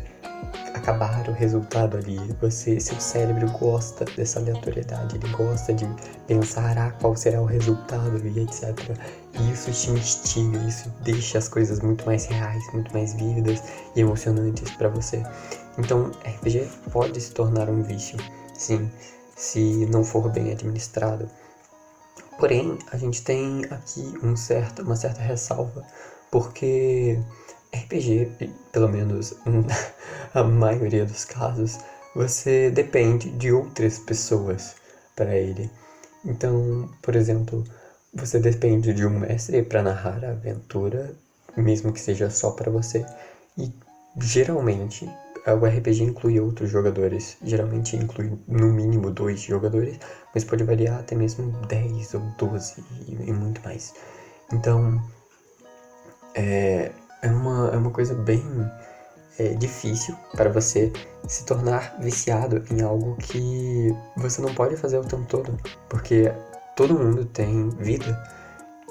acabar 0.73 1.29
o 1.29 1.31
resultado 1.31 1.97
ali. 1.97 2.17
Você, 2.41 2.79
seu 2.79 2.99
cérebro 2.99 3.47
gosta 3.51 4.03
dessa 4.05 4.39
aleatoriedade, 4.39 5.17
ele 5.17 5.29
gosta 5.33 5.71
de 5.71 5.87
pensar 6.25 6.75
ah, 6.79 6.91
qual 6.99 7.15
será 7.15 7.39
o 7.39 7.45
resultado 7.45 8.17
e 8.25 8.39
etc. 8.39 8.97
E 9.39 9.51
isso 9.51 9.71
te 9.71 9.91
instiga, 9.91 10.57
isso 10.67 10.91
deixa 11.03 11.37
as 11.37 11.47
coisas 11.47 11.79
muito 11.79 12.03
mais 12.07 12.25
reais, 12.25 12.63
muito 12.73 12.91
mais 12.91 13.13
vívidas 13.13 13.61
e 13.95 14.01
emocionantes 14.01 14.71
para 14.71 14.89
você. 14.89 15.21
Então, 15.77 16.11
RPG 16.25 16.67
pode 16.91 17.21
se 17.21 17.31
tornar 17.31 17.69
um 17.69 17.83
vício, 17.83 18.17
sim, 18.55 18.89
se 19.35 19.85
não 19.91 20.03
for 20.03 20.27
bem 20.31 20.51
administrado. 20.51 21.29
Porém, 22.39 22.79
a 22.89 22.97
gente 22.97 23.21
tem 23.21 23.65
aqui 23.69 24.13
um 24.23 24.33
certo, 24.33 24.81
uma 24.81 24.95
certa 24.95 25.21
ressalva, 25.21 25.85
porque 26.31 27.19
RPG, 27.73 28.31
pelo 28.71 28.87
menos 28.87 29.35
a 30.33 30.41
maioria 30.41 31.05
dos 31.05 31.25
casos, 31.25 31.79
você 32.15 32.71
depende 32.71 33.29
de 33.31 33.51
outras 33.51 33.99
pessoas 33.99 34.75
para 35.17 35.35
ele. 35.35 35.69
Então, 36.23 36.89
por 37.01 37.13
exemplo, 37.13 37.65
você 38.13 38.39
depende 38.39 38.93
de 38.93 39.05
um 39.05 39.19
mestre 39.19 39.61
para 39.61 39.83
narrar 39.83 40.23
a 40.23 40.31
aventura, 40.31 41.13
mesmo 41.57 41.91
que 41.91 41.99
seja 41.99 42.29
só 42.29 42.51
para 42.51 42.71
você, 42.71 43.05
e 43.57 43.69
geralmente 44.17 45.09
o 45.47 45.65
RPG 45.65 46.03
inclui 46.03 46.39
outros 46.39 46.69
jogadores, 46.69 47.37
geralmente 47.43 47.95
inclui 47.95 48.37
no 48.47 48.71
mínimo 48.71 49.11
dois 49.11 49.41
jogadores, 49.41 49.99
mas 50.33 50.43
pode 50.43 50.63
variar 50.63 50.99
até 50.99 51.15
mesmo 51.15 51.51
10 51.67 52.13
ou 52.15 52.21
12 52.37 52.83
e, 53.07 53.29
e 53.29 53.33
muito 53.33 53.61
mais. 53.63 53.93
Então, 54.51 55.01
é, 56.35 56.91
é, 57.21 57.27
uma, 57.27 57.69
é 57.73 57.77
uma 57.77 57.91
coisa 57.91 58.13
bem 58.13 58.43
é, 59.37 59.53
difícil 59.53 60.15
para 60.35 60.49
você 60.49 60.91
se 61.27 61.45
tornar 61.45 61.95
viciado 61.99 62.63
em 62.71 62.81
algo 62.81 63.15
que 63.17 63.95
você 64.17 64.41
não 64.41 64.53
pode 64.53 64.75
fazer 64.75 64.97
o 64.97 65.05
tempo 65.05 65.25
todo, 65.27 65.57
porque 65.87 66.31
todo 66.75 66.97
mundo 66.97 67.25
tem 67.25 67.69
vida 67.69 68.17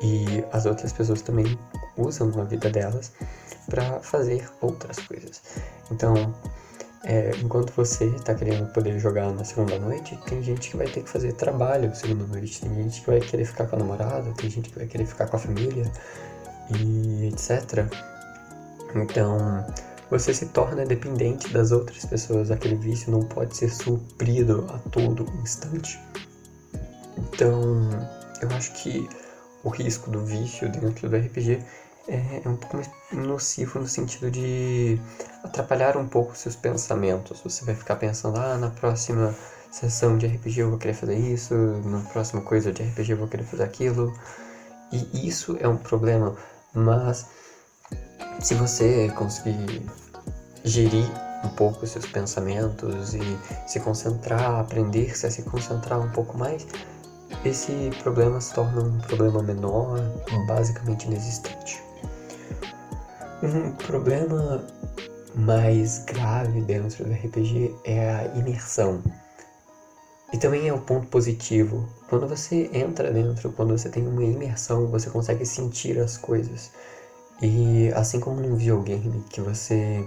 e 0.02 0.44
as 0.52 0.66
outras 0.66 0.92
pessoas 0.92 1.22
também 1.22 1.58
usam 1.96 2.32
a 2.40 2.44
vida 2.44 2.70
delas 2.70 3.12
para 3.68 4.00
fazer 4.00 4.48
outras 4.60 4.98
coisas. 5.00 5.42
Então, 5.90 6.34
é, 7.04 7.30
enquanto 7.42 7.72
você 7.72 8.06
está 8.06 8.34
querendo 8.34 8.72
poder 8.72 8.98
jogar 8.98 9.32
na 9.32 9.44
segunda 9.44 9.78
noite, 9.78 10.18
tem 10.26 10.42
gente 10.42 10.70
que 10.70 10.76
vai 10.76 10.86
ter 10.86 11.02
que 11.02 11.08
fazer 11.08 11.32
trabalho 11.32 11.88
na 11.88 11.94
segunda 11.94 12.26
noite, 12.26 12.60
tem 12.60 12.74
gente 12.74 13.00
que 13.00 13.06
vai 13.06 13.20
querer 13.20 13.44
ficar 13.44 13.66
com 13.66 13.76
a 13.76 13.78
namorada, 13.78 14.32
tem 14.32 14.50
gente 14.50 14.70
que 14.70 14.78
vai 14.78 14.86
querer 14.86 15.06
ficar 15.06 15.26
com 15.26 15.36
a 15.36 15.38
família 15.38 15.90
e 16.76 17.28
etc. 17.28 17.86
Então, 18.94 19.64
você 20.10 20.32
se 20.32 20.46
torna 20.46 20.86
dependente 20.86 21.52
das 21.52 21.70
outras 21.70 22.04
pessoas, 22.04 22.50
aquele 22.50 22.76
vício 22.76 23.10
não 23.10 23.22
pode 23.22 23.56
ser 23.56 23.70
suprido 23.70 24.66
a 24.70 24.78
todo 24.90 25.24
instante. 25.42 26.00
Então, 27.16 27.90
eu 28.40 28.48
acho 28.56 28.72
que 28.72 29.08
o 29.68 29.70
risco 29.70 30.10
do 30.10 30.25
vício 30.25 30.68
dentro 30.70 31.08
do 31.08 31.16
RPG 31.16 31.62
é, 32.08 32.40
é 32.42 32.48
um 32.48 32.56
pouco 32.56 32.76
mais 32.76 32.90
nocivo 33.12 33.78
no 33.78 33.87
sentido 33.87 34.30
de 34.30 34.98
atrapalhar 35.44 35.96
um 35.98 36.08
pouco 36.08 36.34
seus 36.34 36.56
pensamentos. 36.56 37.40
Você 37.44 37.64
vai 37.66 37.75
ficar 37.75 37.96
pensando, 37.96 38.38
ah, 38.38 38.56
na 38.56 38.70
próxima 38.70 39.34
sessão 39.70 40.16
de 40.16 40.26
RPG 40.26 40.60
eu 40.60 40.70
vou 40.70 40.78
querer 40.78 40.94
fazer 40.94 41.18
isso, 41.18 41.54
na 41.84 42.00
próxima 42.10 42.40
coisa 42.40 42.72
de 42.72 42.82
RPG 42.82 43.12
eu 43.12 43.18
vou 43.18 43.28
querer 43.28 43.44
fazer 43.44 43.64
aquilo. 43.64 44.12
E 44.90 45.28
isso 45.28 45.58
é 45.60 45.68
um 45.68 45.76
problema, 45.76 46.34
mas 46.72 47.26
se 48.40 48.54
você 48.54 49.10
conseguir 49.10 49.82
gerir 50.64 51.06
um 51.44 51.50
pouco 51.50 51.87
seus 51.87 52.06
pensamentos 52.06 53.12
e 53.12 53.38
se 53.66 53.80
concentrar, 53.80 54.60
aprender-se 54.60 55.26
a 55.26 55.30
se 55.30 55.42
concentrar 55.42 56.00
um 56.00 56.10
pouco 56.10 56.38
mais, 56.38 56.66
esse 57.45 57.90
problema 58.02 58.40
se 58.40 58.52
torna 58.54 58.83
um 58.83 58.99
problema 58.99 59.42
menor, 59.42 60.00
basicamente 60.47 61.07
inexistente. 61.07 61.83
Um 63.42 63.73
problema 63.73 64.64
mais 65.35 66.04
grave 66.04 66.61
dentro 66.62 67.04
do 67.04 67.12
RPG 67.12 67.75
é 67.85 68.11
a 68.11 68.25
imersão. 68.38 69.02
E 70.33 70.37
também 70.37 70.68
é 70.68 70.73
o 70.73 70.80
ponto 70.80 71.07
positivo. 71.07 71.88
Quando 72.09 72.26
você 72.26 72.68
entra 72.73 73.11
dentro, 73.12 73.52
quando 73.52 73.76
você 73.76 73.88
tem 73.88 74.07
uma 74.07 74.23
imersão, 74.23 74.88
você 74.88 75.09
consegue 75.09 75.47
sentir 75.47 75.99
as 75.99 76.16
coisas. 76.16 76.73
E 77.40 77.90
assim 77.95 78.18
como 78.18 78.40
num 78.40 78.57
videogame 78.57 79.25
que 79.30 79.40
você 79.40 80.04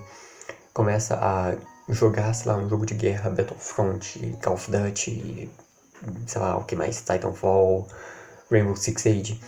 começa 0.74 1.16
a 1.16 1.56
jogar, 1.90 2.34
sei 2.34 2.52
lá, 2.52 2.58
um 2.58 2.70
jogo 2.70 2.86
de 2.86 2.94
guerra, 2.94 3.30
Battlefront, 3.30 4.38
Call 4.42 4.54
of 4.54 4.70
Duty, 4.70 5.50
sei 6.26 6.42
lá, 6.42 6.58
o 6.58 6.64
que 6.64 6.76
mais, 6.76 7.02
Titanfall, 7.02 7.88
Rainbow 8.50 8.76
Six 8.76 9.02
Siege, 9.02 9.42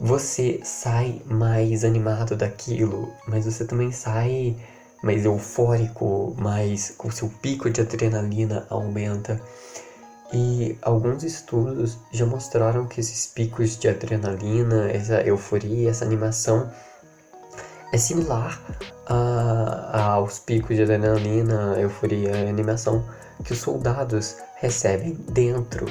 você 0.00 0.60
sai 0.62 1.22
mais 1.26 1.84
animado 1.84 2.36
daquilo, 2.36 3.12
mas 3.26 3.44
você 3.44 3.64
também 3.64 3.90
sai 3.90 4.56
mais 5.02 5.24
eufórico, 5.24 6.34
mais 6.38 6.94
com 6.96 7.10
seu 7.10 7.28
pico 7.28 7.70
de 7.70 7.80
adrenalina 7.80 8.66
aumenta. 8.70 9.40
E 10.32 10.76
alguns 10.82 11.24
estudos 11.24 11.98
já 12.12 12.26
mostraram 12.26 12.86
que 12.86 13.00
esses 13.00 13.26
picos 13.26 13.78
de 13.78 13.88
adrenalina, 13.88 14.90
essa 14.90 15.22
euforia, 15.22 15.90
essa 15.90 16.04
animação 16.04 16.70
é 17.92 17.96
similar 17.96 18.60
a, 19.06 20.12
aos 20.12 20.38
picos 20.38 20.76
de 20.76 20.82
adrenalina, 20.82 21.76
euforia 21.78 22.30
e 22.36 22.48
animação 22.48 23.04
que 23.42 23.52
os 23.52 23.60
soldados 23.60 24.36
recebem 24.60 25.14
dentro 25.30 25.86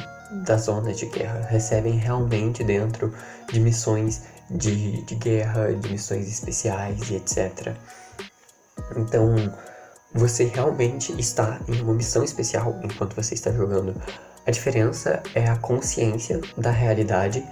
das 0.45 0.61
zonas 0.63 0.97
de 0.97 1.05
guerra, 1.07 1.47
recebem 1.49 1.93
realmente 1.93 2.63
dentro 2.63 3.13
de 3.51 3.59
missões 3.59 4.23
de, 4.49 5.01
de 5.03 5.15
guerra, 5.15 5.73
de 5.73 5.89
missões 5.89 6.27
especiais 6.27 7.09
e 7.09 7.15
etc. 7.15 7.75
Então, 8.95 9.35
você 10.13 10.45
realmente 10.45 11.17
está 11.19 11.59
em 11.67 11.81
uma 11.81 11.93
missão 11.93 12.23
especial 12.23 12.79
enquanto 12.83 13.15
você 13.15 13.33
está 13.33 13.51
jogando. 13.51 13.93
A 14.45 14.51
diferença 14.51 15.21
é 15.35 15.47
a 15.47 15.55
consciência 15.57 16.39
da 16.57 16.71
realidade, 16.71 17.43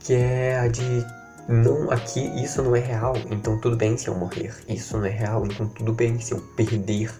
que 0.00 0.14
é 0.14 0.58
a 0.58 0.68
de 0.68 1.04
não 1.48 1.90
aqui 1.90 2.20
isso 2.42 2.62
não 2.62 2.76
é 2.76 2.80
real, 2.80 3.14
então 3.30 3.58
tudo 3.58 3.74
bem 3.74 3.96
se 3.96 4.08
eu 4.08 4.14
morrer. 4.14 4.54
Isso 4.68 4.96
não 4.98 5.06
é 5.06 5.10
real, 5.10 5.46
então 5.46 5.66
tudo 5.68 5.92
bem 5.94 6.20
se 6.20 6.32
eu 6.32 6.40
perder 6.56 7.10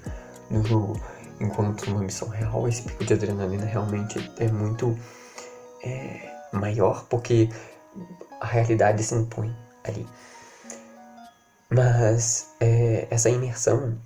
no 0.50 0.64
jogo. 0.64 1.00
Enquanto 1.40 1.88
numa 1.88 2.02
missão 2.02 2.28
real, 2.28 2.66
esse 2.68 2.82
pico 2.82 3.04
de 3.04 3.14
adrenalina 3.14 3.64
realmente 3.64 4.18
é 4.38 4.48
muito 4.48 4.98
é, 5.84 6.30
maior, 6.52 7.04
porque 7.04 7.48
a 8.40 8.46
realidade 8.46 9.02
se 9.02 9.14
impõe 9.14 9.54
ali. 9.84 10.06
Mas 11.70 12.50
é, 12.60 13.06
essa 13.10 13.28
imersão 13.28 13.96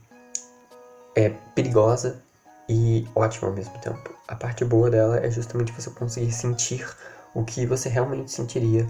é 1.15 1.31
perigosa 1.55 2.23
e 2.69 3.07
ótima 3.15 3.49
ao 3.49 3.55
mesmo 3.55 3.79
tempo. 3.79 4.11
A 4.29 4.35
parte 4.35 4.65
boa 4.65 4.91
dela 4.91 5.19
é 5.19 5.31
justamente 5.31 5.73
você 5.73 5.91
conseguir 5.91 6.33
sentir 6.33 6.87
o 7.35 7.45
que 7.45 7.67
você 7.67 7.89
realmente 7.89 8.31
sentiria 8.31 8.87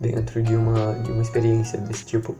dentro 0.00 0.42
de 0.42 0.54
uma, 0.54 0.94
de 0.94 1.10
uma 1.10 1.22
experiência 1.22 1.78
desse 1.78 2.04
tipo, 2.04 2.36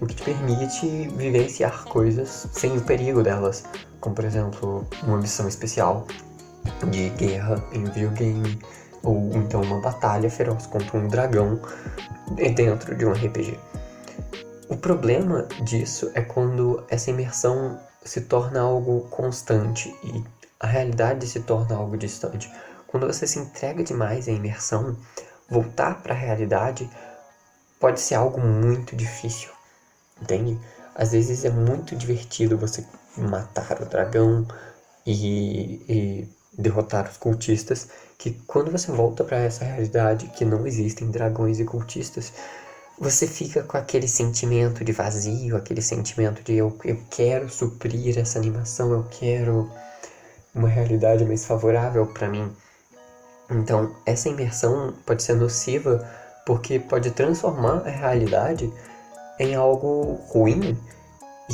o 0.00 0.06
que 0.06 0.14
te 0.14 0.22
permite 0.22 1.08
vivenciar 1.16 1.84
coisas 1.84 2.48
sem 2.52 2.76
o 2.76 2.80
perigo 2.82 3.22
delas, 3.22 3.64
como 4.00 4.14
por 4.14 4.24
exemplo 4.24 4.86
uma 5.04 5.18
missão 5.18 5.48
especial 5.48 6.06
de 6.90 7.10
guerra 7.10 7.62
em 7.72 7.80
um 7.80 7.84
videogame, 7.84 8.58
ou 9.02 9.30
então 9.34 9.62
uma 9.62 9.80
batalha 9.80 10.28
feroz 10.28 10.66
contra 10.66 10.98
um 10.98 11.08
dragão 11.08 11.60
dentro 12.54 12.94
de 12.96 13.06
um 13.06 13.12
RPG. 13.12 13.58
O 14.68 14.76
problema 14.76 15.46
disso 15.62 16.10
é 16.14 16.20
quando 16.20 16.84
essa 16.88 17.10
imersão 17.10 17.78
se 18.04 18.22
torna 18.22 18.60
algo 18.60 19.02
constante 19.10 19.94
e 20.02 20.24
a 20.58 20.66
realidade 20.66 21.26
se 21.26 21.40
torna 21.40 21.76
algo 21.76 21.96
distante. 21.96 22.50
Quando 22.86 23.06
você 23.06 23.26
se 23.26 23.38
entrega 23.38 23.84
demais 23.84 24.26
à 24.28 24.32
imersão, 24.32 24.96
voltar 25.48 26.02
para 26.02 26.14
a 26.14 26.16
realidade 26.16 26.90
pode 27.78 28.00
ser 28.00 28.14
algo 28.14 28.40
muito 28.40 28.96
difícil, 28.96 29.50
entende? 30.20 30.58
Às 30.94 31.12
vezes 31.12 31.44
é 31.44 31.50
muito 31.50 31.94
divertido 31.94 32.56
você 32.56 32.84
matar 33.16 33.80
o 33.82 33.86
dragão 33.86 34.46
e, 35.06 35.82
e 35.88 36.28
derrotar 36.58 37.08
os 37.08 37.16
cultistas, 37.16 37.88
que 38.18 38.32
quando 38.46 38.70
você 38.70 38.90
volta 38.90 39.22
para 39.22 39.38
essa 39.38 39.64
realidade 39.64 40.28
que 40.28 40.44
não 40.44 40.66
existem 40.66 41.10
dragões 41.10 41.60
e 41.60 41.64
cultistas, 41.64 42.32
você 42.98 43.26
fica 43.26 43.62
com 43.62 43.76
aquele 43.76 44.08
sentimento 44.08 44.82
de 44.82 44.90
vazio, 44.90 45.56
aquele 45.56 45.82
sentimento 45.82 46.42
de 46.42 46.54
eu, 46.54 46.76
eu 46.82 46.98
quero 47.10 47.48
suprir 47.50 48.18
essa 48.18 48.38
animação, 48.38 48.90
eu 48.92 49.04
quero 49.04 49.70
uma 50.54 50.68
realidade 50.68 51.24
mais 51.24 51.44
favorável 51.44 52.06
para 52.06 52.28
mim. 52.28 52.50
Então, 53.50 53.94
essa 54.04 54.28
imersão 54.28 54.92
pode 55.04 55.22
ser 55.22 55.34
nociva 55.34 56.06
porque 56.44 56.78
pode 56.78 57.10
transformar 57.10 57.86
a 57.86 57.90
realidade 57.90 58.72
em 59.38 59.54
algo 59.54 60.14
ruim 60.28 60.76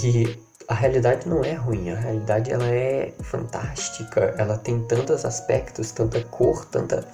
e 0.02 0.38
a 0.68 0.74
realidade 0.74 1.28
não 1.28 1.44
é 1.44 1.52
ruim, 1.52 1.90
a 1.90 1.96
realidade 1.96 2.50
ela 2.50 2.66
é 2.66 3.12
fantástica, 3.20 4.34
ela 4.38 4.56
tem 4.56 4.82
tantos 4.84 5.24
aspectos, 5.24 5.90
tanta 5.90 6.22
cor, 6.24 6.64
tanta 6.66 7.06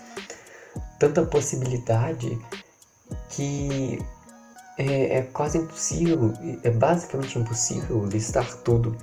tanta 0.99 1.25
possibilidade 1.25 2.39
que 3.31 3.99
é, 4.77 5.19
é 5.19 5.23
quase 5.23 5.59
impossível, 5.59 6.33
é 6.63 6.71
basicamente 6.71 7.39
impossível 7.39 8.05
listar 8.07 8.53
tudo. 8.63 8.97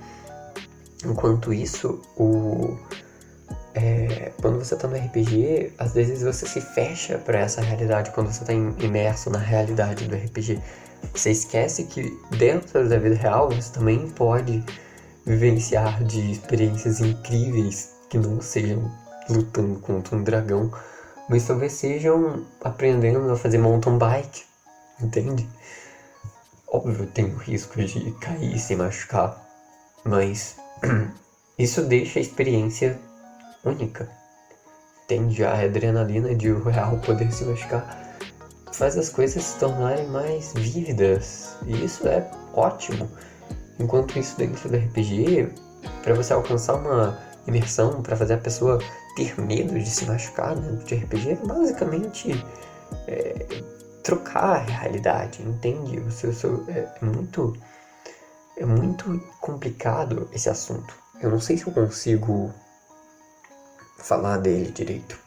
Enquanto 1.04 1.52
isso, 1.52 2.00
o 2.16 2.76
é, 3.76 4.32
quando 4.40 4.58
você 4.58 4.74
tá 4.74 4.88
no 4.88 4.96
RPG, 4.96 5.74
às 5.78 5.92
vezes 5.92 6.22
você 6.22 6.46
se 6.46 6.62
fecha 6.62 7.18
para 7.18 7.40
essa 7.40 7.60
realidade 7.60 8.10
quando 8.12 8.32
você 8.32 8.42
tá 8.42 8.52
imerso 8.54 9.28
na 9.28 9.38
realidade 9.38 10.08
do 10.08 10.16
RPG. 10.16 10.58
Você 11.14 11.30
esquece 11.30 11.84
que 11.84 12.18
dentro 12.38 12.88
da 12.88 12.96
vida 12.98 13.14
real 13.14 13.50
você 13.50 13.70
também 13.70 14.08
pode 14.08 14.64
vivenciar 15.26 16.02
de 16.04 16.32
experiências 16.32 17.00
incríveis 17.00 17.92
que 18.08 18.16
não 18.16 18.40
sejam 18.40 18.90
lutando 19.28 19.78
contra 19.80 20.16
um 20.16 20.22
dragão, 20.22 20.72
mas 21.28 21.46
talvez 21.46 21.72
sejam 21.72 22.46
aprendendo 22.64 23.30
a 23.30 23.36
fazer 23.36 23.58
mountain 23.58 23.98
bike, 23.98 24.42
entende? 25.02 25.46
Óbvio, 26.66 27.06
tem 27.08 27.26
o 27.26 27.36
risco 27.36 27.78
de 27.84 28.10
cair 28.12 28.56
e 28.56 28.58
se 28.58 28.74
machucar, 28.74 29.38
mas 30.02 30.56
isso 31.58 31.82
deixa 31.82 32.18
a 32.18 32.22
experiência 32.22 32.98
única. 33.66 34.08
Tende 35.06 35.44
a 35.44 35.60
adrenalina 35.60 36.34
de 36.34 36.50
o 36.50 36.62
real 36.62 36.98
poder 36.98 37.30
se 37.32 37.44
machucar 37.44 38.06
faz 38.76 38.96
as 38.98 39.08
coisas 39.08 39.42
se 39.42 39.58
tornarem 39.58 40.06
mais 40.08 40.52
vívidas. 40.54 41.56
E 41.66 41.84
isso 41.84 42.06
é 42.06 42.30
ótimo. 42.52 43.10
Enquanto 43.78 44.18
isso 44.18 44.36
dentro 44.36 44.68
do 44.68 44.76
RPG, 44.76 45.48
para 46.02 46.14
você 46.14 46.32
alcançar 46.32 46.74
uma 46.74 47.18
imersão, 47.46 48.02
para 48.02 48.16
fazer 48.16 48.34
a 48.34 48.38
pessoa 48.38 48.78
ter 49.16 49.38
medo 49.40 49.78
de 49.78 49.88
se 49.88 50.04
machucar 50.04 50.54
dentro 50.54 50.84
de 50.84 50.94
RPG, 50.94 51.30
é 51.30 51.46
basicamente 51.46 52.44
é, 53.06 53.62
trocar 54.02 54.56
a 54.56 54.58
realidade, 54.58 55.42
entende? 55.42 55.98
O 55.98 56.10
seu, 56.10 56.32
seu, 56.32 56.64
é, 56.68 56.86
é 57.00 57.04
muito 57.04 57.56
é 58.58 58.64
muito 58.64 59.22
complicado 59.40 60.28
esse 60.32 60.48
assunto. 60.48 60.94
Eu 61.20 61.30
não 61.30 61.40
sei 61.40 61.58
se 61.58 61.66
eu 61.66 61.72
consigo 61.74 62.50
falar 63.98 64.38
dele 64.38 64.70
direito. 64.70 65.18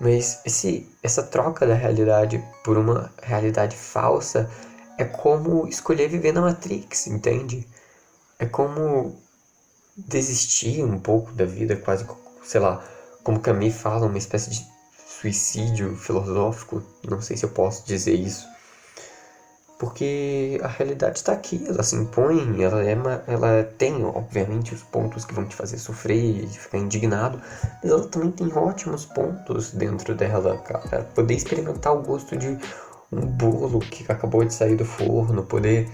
Mas 0.00 0.40
esse, 0.44 0.88
essa 1.02 1.22
troca 1.22 1.66
da 1.66 1.74
realidade 1.74 2.42
por 2.64 2.76
uma 2.78 3.12
realidade 3.22 3.76
falsa 3.76 4.48
é 4.96 5.04
como 5.04 5.66
escolher 5.66 6.08
viver 6.08 6.32
na 6.32 6.40
Matrix, 6.40 7.06
entende? 7.06 7.66
É 8.38 8.46
como 8.46 9.16
desistir 9.96 10.84
um 10.84 10.98
pouco 10.98 11.32
da 11.32 11.44
vida, 11.44 11.76
quase, 11.76 12.06
sei 12.44 12.60
lá, 12.60 12.84
como 13.24 13.40
Camus 13.40 13.74
fala, 13.74 14.06
uma 14.06 14.18
espécie 14.18 14.50
de 14.50 14.66
suicídio 15.20 15.96
filosófico, 15.96 16.82
não 17.08 17.20
sei 17.20 17.36
se 17.36 17.44
eu 17.44 17.50
posso 17.50 17.84
dizer 17.84 18.14
isso. 18.14 18.46
Porque 19.78 20.60
a 20.62 20.66
realidade 20.66 21.18
está 21.18 21.32
aqui, 21.32 21.64
ela 21.68 21.84
se 21.84 21.94
impõe, 21.94 22.60
ela, 22.60 22.82
é 22.82 22.96
uma, 22.96 23.22
ela 23.28 23.62
tem, 23.78 24.04
obviamente, 24.04 24.74
os 24.74 24.82
pontos 24.82 25.24
que 25.24 25.32
vão 25.32 25.46
te 25.46 25.54
fazer 25.54 25.78
sofrer 25.78 26.44
e 26.44 26.48
ficar 26.48 26.78
indignado, 26.78 27.40
mas 27.80 27.92
ela 27.92 28.08
também 28.08 28.32
tem 28.32 28.52
ótimos 28.52 29.04
pontos 29.04 29.70
dentro 29.70 30.16
dela, 30.16 30.58
cara. 30.58 31.04
Poder 31.14 31.34
experimentar 31.34 31.94
o 31.94 32.02
gosto 32.02 32.36
de 32.36 32.58
um 33.12 33.20
bolo 33.20 33.78
que 33.78 34.04
acabou 34.10 34.44
de 34.44 34.52
sair 34.52 34.74
do 34.74 34.84
forno, 34.84 35.44
poder 35.44 35.88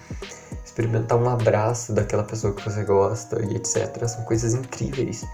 experimentar 0.64 1.18
um 1.18 1.28
abraço 1.28 1.92
daquela 1.92 2.24
pessoa 2.24 2.54
que 2.54 2.64
você 2.64 2.84
gosta 2.84 3.44
e 3.44 3.56
etc. 3.56 4.08
São 4.08 4.24
coisas 4.24 4.54
incríveis 4.54 5.26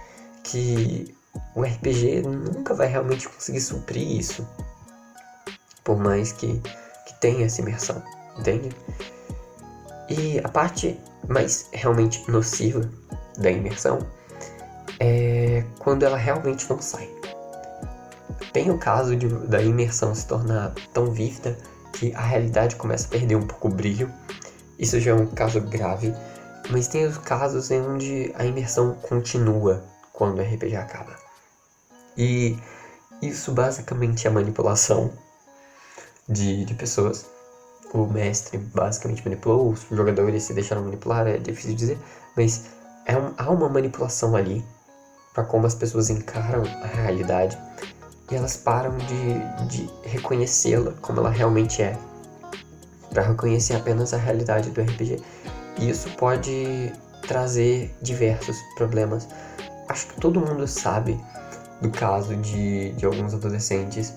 que 0.43 1.15
o 1.55 1.63
RPG 1.63 2.23
nunca 2.23 2.75
vai 2.75 2.89
realmente 2.89 3.29
conseguir 3.29 3.61
suprir 3.61 4.19
isso. 4.19 4.47
Por 5.85 5.97
mais 5.97 6.33
que, 6.33 6.61
que 7.07 7.21
tenha 7.21 7.47
essa 7.47 7.61
imersão, 7.61 8.03
entende? 8.41 8.71
E 10.09 10.41
a 10.43 10.49
parte 10.49 10.99
mais 11.29 11.69
realmente 11.73 12.29
nociva 12.31 12.91
da 13.39 13.51
imersão 13.51 13.99
é 14.99 15.65
quando 15.79 16.03
ela 16.03 16.17
realmente 16.17 16.69
não 16.69 16.81
sai. 16.81 17.09
Tem 18.53 18.71
o 18.71 18.79
caso 18.79 19.15
de, 19.15 19.29
da 19.47 19.63
imersão 19.63 20.15
se 20.15 20.27
tornar 20.27 20.75
tão 20.93 21.13
vívida 21.13 21.57
que 21.93 22.13
a 22.15 22.21
realidade 22.21 22.77
começa 22.77 23.07
a 23.07 23.11
perder 23.11 23.37
um 23.37 23.47
pouco 23.47 23.69
o 23.69 23.71
brilho. 23.71 24.13
Isso 24.79 24.99
já 24.99 25.13
é 25.13 25.15
um 25.15 25.27
caso 25.27 25.61
grave. 25.61 26.13
Mas 26.71 26.89
tem 26.89 27.07
os 27.07 27.19
casos 27.19 27.71
em 27.71 27.81
onde 27.81 28.33
a 28.35 28.45
imersão 28.45 28.95
continua 28.95 29.85
quando 30.13 30.39
o 30.39 30.43
RPG 30.43 30.77
acaba. 30.77 31.17
E 32.17 32.59
isso 33.23 33.53
basicamente 33.53 34.27
é 34.27 34.31
manipulação 34.31 35.13
de, 36.29 36.65
de 36.65 36.75
pessoas. 36.75 37.30
O 37.93 38.07
mestre 38.07 38.57
basicamente 38.59 39.25
manipulou, 39.25 39.71
os 39.71 39.87
jogadores 39.91 40.45
se 40.45 40.55
deixaram 40.55 40.85
manipular, 40.85 41.27
é 41.27 41.39
difícil 41.39 41.75
dizer, 41.75 41.99
mas 42.37 42.67
é 43.05 43.17
um, 43.17 43.33
há 43.37 43.51
uma 43.51 43.69
manipulação 43.69 44.37
ali 44.37 44.65
para 45.35 45.45
como 45.45 45.67
as 45.67 45.75
pessoas 45.75 46.09
encaram 46.11 46.63
a 46.83 46.87
realidade 46.87 47.59
e 48.31 48.37
elas 48.37 48.57
param 48.57 48.97
de, 48.97 49.67
de 49.67 49.91
reconhecê-la 50.05 50.93
como 51.01 51.19
ela 51.19 51.31
realmente 51.31 51.83
é, 51.83 51.99
para 53.13 53.23
reconhecer 53.23 53.75
apenas 53.75 54.15
a 54.15 54.17
realidade 54.17 54.71
do 54.71 54.81
RPG. 54.81 55.21
E 55.79 55.91
isso 55.91 56.09
pode 56.11 56.93
trazer 57.27 57.95
diversos 58.01 58.57
problemas. 58.77 59.29
Acho 59.89 60.07
que 60.09 60.21
todo 60.21 60.41
mundo 60.41 60.67
sabe 60.69 61.21
do 61.81 61.91
caso 61.91 62.37
de, 62.37 62.93
de 62.93 63.05
alguns 63.05 63.35
adolescentes 63.35 64.15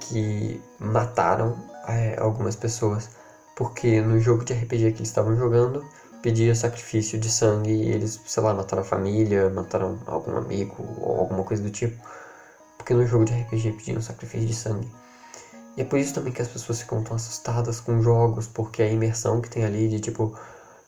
que 0.00 0.62
mataram 0.78 1.56
é, 1.88 2.16
algumas 2.18 2.56
pessoas 2.56 3.10
porque 3.56 4.00
no 4.00 4.20
jogo 4.20 4.44
de 4.44 4.52
RPG 4.52 4.92
que 4.92 4.98
eles 4.98 5.08
estavam 5.08 5.36
jogando 5.36 5.84
pedia 6.22 6.54
sacrifício 6.54 7.18
de 7.18 7.30
sangue 7.30 7.70
e 7.70 7.88
eles, 7.90 8.20
sei 8.26 8.42
lá, 8.42 8.52
mataram 8.52 8.82
a 8.82 8.84
família, 8.84 9.48
mataram 9.50 9.98
algum 10.06 10.36
amigo 10.36 10.74
ou 11.00 11.20
alguma 11.20 11.44
coisa 11.44 11.62
do 11.62 11.70
tipo 11.70 11.96
porque 12.86 12.94
no 12.94 13.04
jogo 13.04 13.24
de 13.24 13.34
RPG 13.34 13.72
pediam 13.72 14.00
sacrifício 14.00 14.46
de 14.46 14.54
sangue. 14.54 14.88
E 15.76 15.80
é 15.82 15.84
por 15.84 15.98
isso 15.98 16.14
também 16.14 16.32
que 16.32 16.40
as 16.40 16.46
pessoas 16.46 16.80
ficam 16.80 17.02
tão 17.02 17.16
assustadas 17.16 17.80
com 17.80 18.00
jogos, 18.00 18.46
porque 18.46 18.80
a 18.80 18.88
imersão 18.88 19.40
que 19.40 19.50
tem 19.50 19.64
ali 19.64 19.88
de 19.88 19.98
tipo 19.98 20.38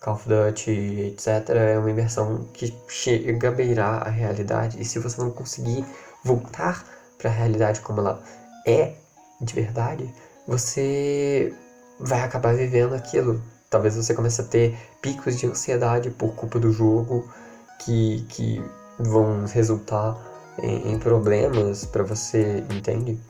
Call 0.00 0.14
of 0.14 0.28
Duty, 0.28 0.70
etc., 1.12 1.26
é 1.56 1.76
uma 1.76 1.90
imersão 1.90 2.44
que 2.52 2.72
chega 2.86 3.48
a 3.48 3.50
beirar 3.50 4.06
a 4.06 4.10
realidade. 4.10 4.80
E 4.80 4.84
se 4.84 5.00
você 5.00 5.20
não 5.20 5.30
conseguir 5.30 5.84
voltar 6.22 6.84
para 7.18 7.28
a 7.30 7.32
realidade 7.32 7.80
como 7.80 8.00
ela 8.00 8.22
é 8.64 8.94
de 9.40 9.54
verdade, 9.54 10.14
você 10.48 11.54
vai 12.00 12.22
acabar 12.22 12.54
vivendo 12.54 12.94
aquilo. 12.94 13.42
Talvez 13.68 13.94
você 13.94 14.14
comece 14.14 14.40
a 14.40 14.44
ter 14.44 14.78
picos 15.02 15.38
de 15.38 15.46
ansiedade 15.46 16.10
por 16.10 16.34
culpa 16.34 16.58
do 16.58 16.72
jogo 16.72 17.28
que, 17.80 18.24
que 18.30 18.64
vão 18.98 19.44
resultar 19.44 20.16
em, 20.62 20.94
em 20.94 20.98
problemas 20.98 21.84
para 21.84 22.02
você, 22.02 22.64
entende? 22.70 23.20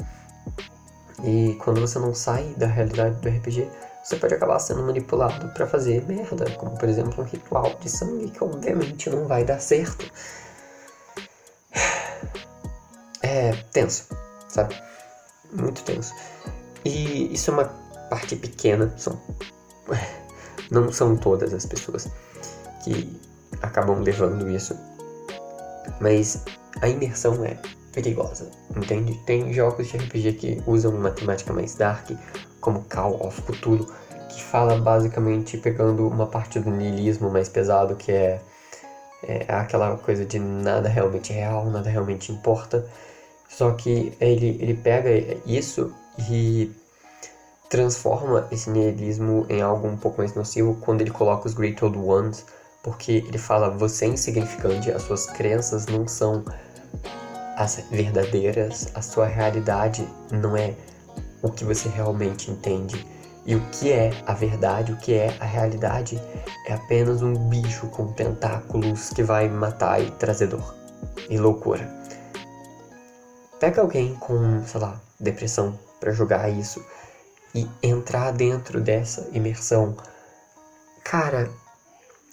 E 1.24 1.56
quando 1.64 1.80
você 1.80 1.98
não 1.98 2.14
sai 2.14 2.54
da 2.56 2.66
realidade 2.66 3.16
do 3.16 3.28
RPG, 3.28 3.68
você 4.04 4.14
pode 4.14 4.34
acabar 4.34 4.60
sendo 4.60 4.84
manipulado 4.84 5.48
para 5.48 5.66
fazer 5.66 6.06
merda, 6.06 6.48
como 6.52 6.78
por 6.78 6.88
exemplo 6.88 7.20
um 7.20 7.26
ritual 7.26 7.74
de 7.80 7.90
sangue 7.90 8.30
que 8.30 8.42
obviamente 8.44 9.10
não 9.10 9.26
vai 9.26 9.44
dar 9.44 9.58
certo. 9.58 10.08
É 13.20 13.50
tenso, 13.72 14.06
sabe? 14.48 14.80
Muito 15.52 15.82
tenso. 15.82 16.14
E 16.84 17.32
isso 17.32 17.50
é 17.50 17.54
uma 17.54 17.64
parte 18.10 18.36
pequena, 18.36 18.92
são 18.96 19.20
não 20.70 20.92
são 20.92 21.16
todas 21.16 21.52
as 21.54 21.64
pessoas 21.66 22.08
que 22.84 23.20
acabam 23.62 24.00
levando 24.00 24.48
isso, 24.50 24.76
mas 26.00 26.44
a 26.80 26.88
imersão 26.88 27.44
é 27.44 27.56
perigosa, 27.92 28.50
entende? 28.76 29.14
Tem 29.24 29.52
jogos 29.52 29.88
de 29.88 29.96
RPG 29.96 30.32
que 30.34 30.62
usam 30.66 30.94
uma 30.94 31.10
temática 31.10 31.52
mais 31.52 31.74
dark, 31.74 32.10
como 32.60 32.84
Call 32.84 33.26
of 33.26 33.40
Cthulhu, 33.42 33.86
que 34.28 34.42
fala 34.42 34.78
basicamente 34.78 35.56
pegando 35.56 36.06
uma 36.06 36.26
parte 36.26 36.60
do 36.60 36.70
niilismo 36.70 37.30
mais 37.30 37.48
pesado, 37.48 37.96
que 37.96 38.12
é, 38.12 38.40
é 39.22 39.46
aquela 39.48 39.96
coisa 39.96 40.24
de 40.24 40.38
nada 40.38 40.88
realmente 40.88 41.32
real, 41.32 41.66
nada 41.70 41.88
realmente 41.88 42.30
importa. 42.30 42.86
Só 43.48 43.72
que 43.72 44.12
ele, 44.20 44.58
ele 44.60 44.74
pega 44.74 45.10
isso 45.46 45.92
e 46.30 46.70
transforma 47.68 48.48
esse 48.50 48.70
niilismo 48.70 49.46
em 49.48 49.60
algo 49.60 49.86
um 49.86 49.96
pouco 49.96 50.18
mais 50.18 50.34
nocivo 50.34 50.76
quando 50.80 51.02
ele 51.02 51.10
coloca 51.10 51.46
os 51.46 51.54
Great 51.54 51.82
Old 51.84 51.98
Ones, 51.98 52.44
porque 52.82 53.24
ele 53.26 53.38
fala: 53.38 53.70
você 53.70 54.06
é 54.06 54.08
insignificante, 54.08 54.90
as 54.90 55.02
suas 55.02 55.26
crenças 55.26 55.86
não 55.86 56.06
são 56.08 56.44
as 57.56 57.84
verdadeiras, 57.90 58.88
a 58.94 59.02
sua 59.02 59.26
realidade 59.26 60.08
não 60.30 60.56
é 60.56 60.74
o 61.42 61.50
que 61.50 61.64
você 61.64 61.88
realmente 61.88 62.50
entende. 62.50 63.06
E 63.44 63.54
o 63.54 63.60
que 63.70 63.90
é 63.90 64.10
a 64.26 64.34
verdade, 64.34 64.92
o 64.92 64.96
que 64.98 65.14
é 65.14 65.34
a 65.40 65.44
realidade, 65.44 66.20
é 66.66 66.74
apenas 66.74 67.22
um 67.22 67.32
bicho 67.48 67.86
com 67.86 68.12
tentáculos 68.12 69.08
que 69.08 69.22
vai 69.22 69.48
matar 69.48 70.02
e 70.02 70.10
trazer 70.12 70.48
dor 70.48 70.74
e 71.30 71.38
loucura. 71.38 71.88
Pega 73.58 73.80
alguém 73.80 74.14
com, 74.16 74.62
sei 74.66 74.80
lá, 74.80 75.00
depressão 75.18 75.78
para 75.98 76.12
jogar 76.12 76.48
isso 76.48 76.84
e 77.54 77.68
entrar 77.82 78.32
dentro 78.32 78.80
dessa 78.80 79.28
imersão. 79.32 79.96
Cara, 81.04 81.50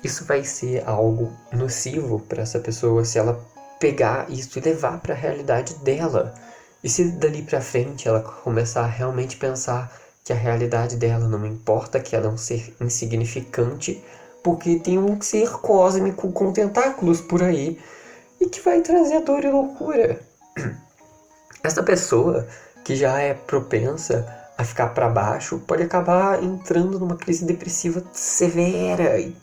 isso 0.04 0.25
vai 0.25 0.43
ser 0.43 0.84
algo 0.88 1.32
nocivo 1.51 2.19
para 2.19 2.43
essa 2.43 2.60
pessoa 2.60 3.06
se 3.06 3.17
ela 3.17 3.43
pegar 3.80 4.30
isso 4.30 4.58
e 4.58 4.62
levar 4.62 4.99
para 4.99 5.13
a 5.13 5.17
realidade 5.17 5.75
dela. 5.75 6.34
E 6.84 6.89
se 6.89 7.12
dali 7.12 7.41
para 7.41 7.62
frente 7.62 8.08
ela 8.08 8.21
começar 8.21 8.82
a 8.82 8.88
realmente 8.88 9.38
pensar 9.38 9.91
que 10.23 10.34
a 10.34 10.36
realidade 10.36 10.95
dela 10.95 11.28
não 11.28 11.45
importa, 11.45 11.99
que 11.99 12.15
ela 12.15 12.28
é 12.28 12.30
um 12.30 12.38
ser 12.38 12.75
insignificante, 12.82 14.04
porque 14.43 14.80
tem 14.80 14.97
um 14.97 15.19
ser 15.21 15.51
cósmico 15.54 16.32
com 16.32 16.51
tentáculos 16.51 17.21
por 17.21 17.41
aí 17.41 17.80
e 18.39 18.47
que 18.47 18.62
vai 18.62 18.82
trazer 18.82 19.21
dor 19.21 19.43
e 19.43 19.49
loucura. 19.49 20.19
Essa 21.63 21.82
pessoa 21.82 22.47
que 22.86 22.95
já 22.95 23.19
é 23.19 23.34
propensa 23.34 24.26
a 24.58 24.63
ficar 24.63 24.89
para 24.89 25.10
baixo 25.10 25.60
pode 25.60 25.84
acabar 25.84 26.41
entrando 26.41 26.98
numa 27.00 27.17
crise 27.17 27.43
depressiva 27.43 28.02
severa 28.13 29.19
e 29.19 29.36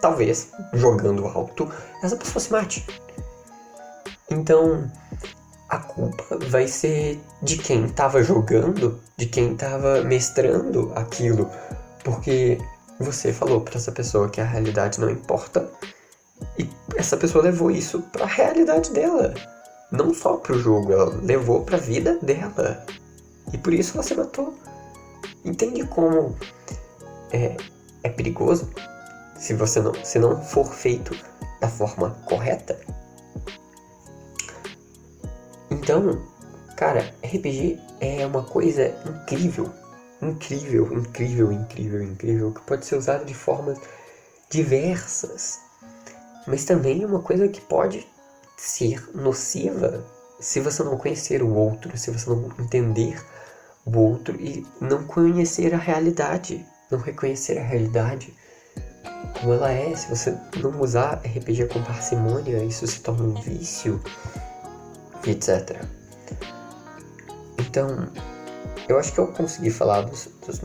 talvez 0.00 0.50
jogando 0.72 1.26
alto 1.26 1.70
essa 2.02 2.16
pessoa 2.16 2.40
se 2.40 2.50
mate. 2.50 2.86
Então, 4.28 4.90
a 5.68 5.78
culpa 5.78 6.38
vai 6.48 6.66
ser 6.66 7.20
de 7.42 7.58
quem 7.58 7.84
estava 7.84 8.22
jogando, 8.22 9.00
de 9.16 9.26
quem 9.26 9.52
estava 9.52 10.02
mestrando 10.02 10.92
aquilo, 10.96 11.50
porque 12.02 12.58
você 12.98 13.32
falou 13.32 13.60
para 13.60 13.76
essa 13.76 13.92
pessoa 13.92 14.28
que 14.28 14.40
a 14.40 14.44
realidade 14.44 14.98
não 14.98 15.10
importa 15.10 15.70
e 16.58 16.68
essa 16.96 17.16
pessoa 17.16 17.44
levou 17.44 17.70
isso 17.70 18.00
para 18.12 18.24
a 18.24 18.28
realidade 18.28 18.90
dela, 18.90 19.34
não 19.90 20.12
só 20.12 20.36
para 20.36 20.54
o 20.54 20.58
jogo, 20.58 20.92
ela 20.92 21.14
levou 21.22 21.62
para 21.64 21.76
a 21.76 21.80
vida 21.80 22.18
dela 22.20 22.84
e 23.52 23.58
por 23.58 23.72
isso 23.72 23.96
você 23.96 24.14
matou. 24.14 24.54
Entende 25.44 25.84
como 25.86 26.36
é, 27.32 27.56
é 28.02 28.08
perigoso 28.08 28.68
se 29.36 29.54
você 29.54 29.80
não, 29.80 29.94
se 30.04 30.18
não 30.18 30.42
for 30.42 30.66
feito 30.66 31.16
da 31.60 31.68
forma 31.68 32.10
correta? 32.26 32.78
Então, 35.70 36.20
cara, 36.76 37.14
RPG 37.22 37.78
é 38.00 38.26
uma 38.26 38.42
coisa 38.42 38.88
incrível, 39.06 39.70
incrível, 40.20 40.92
incrível, 40.92 41.52
incrível, 41.52 42.02
incrível, 42.02 42.52
que 42.52 42.60
pode 42.62 42.84
ser 42.84 42.96
usada 42.96 43.24
de 43.24 43.34
formas 43.34 43.78
diversas, 44.50 45.60
mas 46.46 46.64
também 46.64 47.02
é 47.02 47.06
uma 47.06 47.20
coisa 47.20 47.48
que 47.48 47.60
pode 47.60 48.06
ser 48.56 49.08
nociva 49.14 50.04
se 50.38 50.60
você 50.60 50.82
não 50.82 50.96
conhecer 50.98 51.42
o 51.42 51.54
outro, 51.54 51.96
se 51.96 52.10
você 52.10 52.28
não 52.28 52.50
entender 52.58 53.18
o 53.84 53.98
outro 53.98 54.38
e 54.40 54.66
não 54.80 55.04
conhecer 55.04 55.74
a 55.74 55.78
realidade, 55.78 56.66
não 56.90 56.98
reconhecer 56.98 57.58
a 57.58 57.62
realidade 57.62 58.34
como 59.40 59.54
ela 59.54 59.70
é. 59.70 59.94
Se 59.94 60.08
você 60.08 60.36
não 60.60 60.80
usar 60.80 61.22
RPG 61.24 61.66
com 61.66 61.82
parcimônia, 61.82 62.62
isso 62.62 62.86
se 62.86 63.00
torna 63.00 63.24
um 63.24 63.34
vício 63.40 64.00
etc. 65.26 65.82
Então, 67.58 68.08
eu 68.88 68.98
acho 68.98 69.12
que 69.12 69.18
eu 69.18 69.26
consegui 69.28 69.70
falar 69.70 70.02
dos, 70.02 70.28
dos 70.46 70.60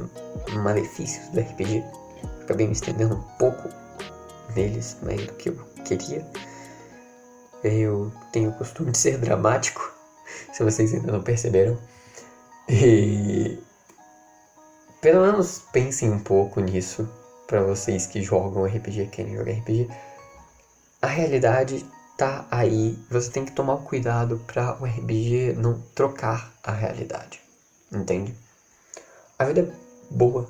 malefícios 0.53 1.27
do 1.29 1.39
RPG. 1.39 1.83
acabei 2.43 2.67
me 2.67 2.73
estendendo 2.73 3.15
um 3.15 3.21
pouco 3.37 3.69
neles, 4.55 4.97
mais 5.01 5.25
do 5.25 5.33
que 5.33 5.49
eu 5.49 5.55
queria. 5.85 6.25
Eu 7.63 8.11
tenho 8.31 8.49
o 8.49 8.53
costume 8.53 8.91
de 8.91 8.97
ser 8.97 9.17
dramático, 9.17 9.93
se 10.53 10.63
vocês 10.63 10.93
ainda 10.93 11.11
não 11.11 11.21
perceberam. 11.21 11.77
E 12.67 13.59
pelo 15.01 15.25
menos 15.25 15.63
pensem 15.71 16.11
um 16.11 16.19
pouco 16.19 16.59
nisso 16.59 17.09
para 17.47 17.61
vocês 17.63 18.05
que 18.05 18.21
jogam 18.21 18.65
RPG, 18.65 19.07
querem 19.07 19.35
jogar 19.35 19.51
RPG. 19.51 19.89
A 21.01 21.07
realidade 21.07 21.85
tá 22.17 22.45
aí, 22.51 22.97
você 23.09 23.31
tem 23.31 23.43
que 23.43 23.51
tomar 23.51 23.77
cuidado 23.77 24.39
para 24.45 24.77
o 24.79 24.85
RPG 24.85 25.53
não 25.57 25.81
trocar 25.95 26.53
a 26.63 26.71
realidade, 26.71 27.41
entende? 27.91 28.35
A 29.39 29.45
vida 29.45 29.61
é 29.61 30.13
boa, 30.13 30.47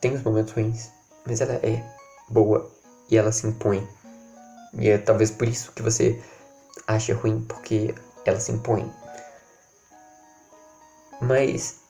tem 0.00 0.14
os 0.14 0.22
momentos 0.22 0.52
ruins, 0.52 0.90
mas 1.26 1.40
ela 1.40 1.54
é 1.54 1.82
boa 2.28 2.70
e 3.10 3.16
ela 3.16 3.32
se 3.32 3.46
impõe. 3.46 3.88
E 4.74 4.88
é 4.88 4.98
talvez 4.98 5.30
por 5.30 5.48
isso 5.48 5.72
que 5.72 5.82
você 5.82 6.22
acha 6.86 7.14
ruim, 7.14 7.44
porque 7.48 7.94
ela 8.24 8.40
se 8.40 8.52
impõe. 8.52 8.90
Mas 11.20 11.80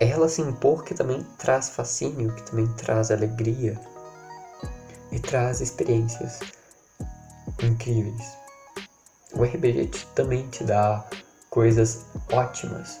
ela 0.00 0.28
se 0.28 0.42
impor 0.42 0.84
que 0.84 0.94
também 0.94 1.22
traz 1.38 1.70
fascínio, 1.70 2.34
que 2.34 2.42
também 2.42 2.66
traz 2.74 3.10
alegria 3.10 3.80
e 5.10 5.18
traz 5.20 5.60
experiências 5.60 6.40
incríveis. 7.62 8.36
O 9.32 9.42
RPG 9.42 9.90
também 10.14 10.48
te 10.48 10.64
dá 10.64 11.04
coisas 11.50 12.04
ótimas, 12.32 13.00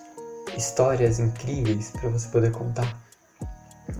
histórias 0.56 1.18
incríveis 1.18 1.90
para 1.90 2.08
você 2.08 2.28
poder 2.28 2.52
contar 2.52 3.04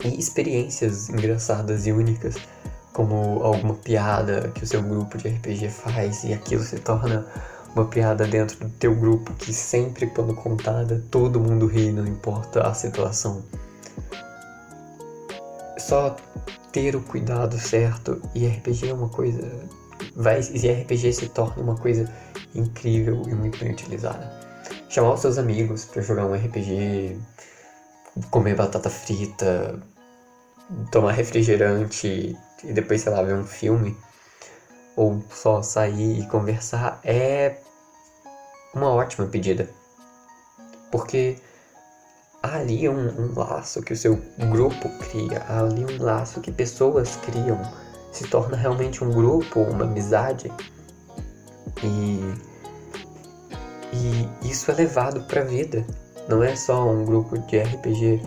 e 0.05 0.19
experiências 0.19 1.09
engraçadas 1.09 1.87
e 1.87 1.93
únicas, 1.93 2.37
como 2.95 3.43
alguma 3.43 3.75
piada 3.75 4.53
que 4.55 4.63
o 4.63 4.67
seu 4.67 4.81
grupo 4.81 5.19
de 5.19 5.29
RPG 5.29 5.69
faz 5.69 6.25
e 6.25 6.33
aquilo 6.33 6.63
se 6.63 6.79
torna 6.79 7.27
uma 7.75 7.85
piada 7.85 8.25
dentro 8.25 8.57
do 8.61 8.69
teu 8.71 8.95
grupo 8.95 9.35
que 9.35 9.53
sempre 9.53 10.07
quando 10.07 10.33
contada 10.35 11.03
todo 11.11 11.41
mundo 11.41 11.67
ri, 11.67 11.91
não 11.91 12.07
importa 12.07 12.63
a 12.63 12.73
situação. 12.73 13.43
Só 15.77 16.17
ter 16.73 16.95
o 16.95 17.01
cuidado 17.01 17.59
certo 17.59 18.23
e 18.33 18.47
RPG 18.47 18.89
é 18.89 18.95
uma 18.95 19.09
coisa 19.09 19.43
vai 20.15 20.41
e 20.41 20.71
RPG 20.71 21.13
se 21.13 21.29
torna 21.31 21.63
uma 21.63 21.77
coisa 21.77 22.09
incrível 22.55 23.23
e 23.27 23.35
muito 23.35 23.59
bem 23.59 23.73
utilizada. 23.73 24.33
Chamar 24.89 25.15
os 25.15 25.21
seus 25.21 25.37
amigos 25.37 25.85
para 25.85 26.01
jogar 26.01 26.27
um 26.27 26.35
RPG, 26.35 27.19
comer 28.31 28.55
batata 28.55 28.89
frita, 28.89 29.83
tomar 30.93 31.13
refrigerante 31.13 32.37
e 32.67 32.73
depois, 32.73 33.03
sei 33.03 33.13
lá, 33.13 33.23
ver 33.23 33.35
um 33.35 33.45
filme 33.45 33.97
ou 34.97 35.23
só 35.31 35.63
sair 35.63 36.21
e 36.21 36.27
conversar 36.29 37.01
é 37.05 37.57
uma 38.75 38.91
ótima 38.91 39.27
pedida. 39.27 39.69
Porque 40.91 41.39
há 42.43 42.57
ali 42.59 42.89
um, 42.89 43.09
um, 43.21 43.39
laço 43.39 43.83
que 43.83 43.93
o 43.93 43.97
seu 43.97 44.17
grupo 44.51 44.89
cria, 44.99 45.43
há 45.49 45.61
ali 45.61 45.85
um 45.85 46.03
laço 46.03 46.41
que 46.41 46.53
pessoas 46.53 47.17
criam, 47.17 47.61
se 48.13 48.29
torna 48.29 48.57
realmente 48.57 49.03
um 49.03 49.11
grupo, 49.11 49.61
uma 49.61 49.85
amizade. 49.85 50.53
E, 51.83 52.35
e 53.93 54.49
isso 54.49 54.71
é 54.71 54.75
levado 54.75 55.23
para 55.25 55.41
a 55.41 55.45
vida. 55.45 55.85
Não 56.29 56.43
é 56.43 56.57
só 56.57 56.89
um 56.89 57.05
grupo 57.05 57.39
de 57.39 57.59
RPG, 57.59 58.23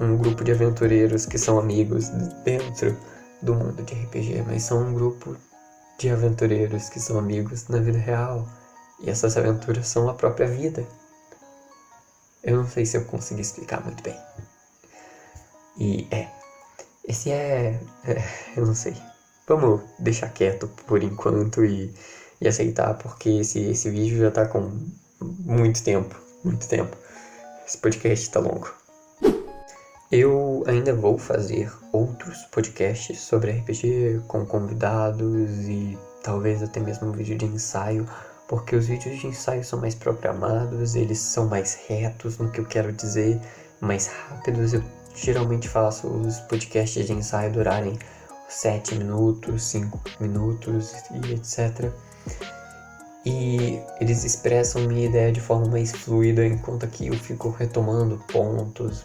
um 0.00 0.16
grupo 0.16 0.44
de 0.44 0.52
aventureiros 0.52 1.26
que 1.26 1.38
são 1.38 1.58
amigos 1.58 2.08
dentro 2.44 2.96
do 3.42 3.54
mundo 3.54 3.82
de 3.82 3.94
RPG, 3.94 4.44
mas 4.46 4.62
são 4.62 4.82
um 4.82 4.94
grupo 4.94 5.36
de 5.98 6.10
aventureiros 6.10 6.88
que 6.88 7.00
são 7.00 7.18
amigos 7.18 7.66
na 7.68 7.78
vida 7.78 7.98
real. 7.98 8.46
E 9.00 9.10
essas 9.10 9.36
aventuras 9.36 9.86
são 9.88 10.08
a 10.08 10.14
própria 10.14 10.46
vida. 10.46 10.86
Eu 12.42 12.56
não 12.56 12.68
sei 12.68 12.86
se 12.86 12.96
eu 12.96 13.04
consegui 13.04 13.42
explicar 13.42 13.82
muito 13.84 14.02
bem. 14.02 14.16
E 15.78 16.06
é. 16.10 16.28
Esse 17.06 17.30
é. 17.30 17.80
é 18.04 18.24
eu 18.56 18.66
não 18.66 18.74
sei. 18.74 18.96
Vamos 19.46 19.80
deixar 19.98 20.28
quieto 20.30 20.68
por 20.86 21.02
enquanto 21.02 21.64
e, 21.64 21.92
e 22.40 22.46
aceitar, 22.46 22.94
porque 22.94 23.30
esse, 23.30 23.60
esse 23.70 23.90
vídeo 23.90 24.18
já 24.18 24.30
tá 24.30 24.46
com 24.46 24.70
muito 25.20 25.82
tempo. 25.82 26.14
Muito 26.44 26.68
tempo. 26.68 26.96
Esse 27.66 27.78
podcast 27.78 28.30
tá 28.30 28.40
longo. 28.40 28.68
Eu 30.10 30.64
ainda 30.66 30.94
vou 30.94 31.18
fazer 31.18 31.70
outros 31.92 32.38
podcasts 32.46 33.20
sobre 33.20 33.50
RPG 33.50 34.22
com 34.26 34.46
convidados 34.46 35.68
e 35.68 35.98
talvez 36.22 36.62
até 36.62 36.80
mesmo 36.80 37.08
um 37.08 37.12
vídeo 37.12 37.36
de 37.36 37.44
ensaio, 37.44 38.08
porque 38.48 38.74
os 38.74 38.86
vídeos 38.86 39.20
de 39.20 39.26
ensaio 39.26 39.62
são 39.62 39.78
mais 39.78 39.94
programados, 39.94 40.94
eles 40.94 41.18
são 41.18 41.46
mais 41.46 41.78
retos 41.86 42.38
no 42.38 42.50
que 42.50 42.58
eu 42.58 42.64
quero 42.64 42.90
dizer, 42.90 43.38
mais 43.82 44.06
rápidos. 44.06 44.72
Eu 44.72 44.82
geralmente 45.14 45.68
faço 45.68 46.08
os 46.08 46.40
podcasts 46.40 47.06
de 47.06 47.12
ensaio 47.12 47.52
durarem 47.52 47.98
7 48.48 48.94
minutos, 48.94 49.62
5 49.64 50.00
minutos 50.20 50.94
e 51.10 51.34
etc. 51.34 51.92
E 53.26 53.78
eles 54.00 54.24
expressam 54.24 54.84
minha 54.84 55.04
ideia 55.04 55.30
de 55.30 55.40
forma 55.42 55.68
mais 55.68 55.92
fluida, 55.92 56.46
enquanto 56.46 56.86
aqui 56.86 57.08
eu 57.08 57.14
fico 57.14 57.50
retomando 57.50 58.16
pontos, 58.32 59.04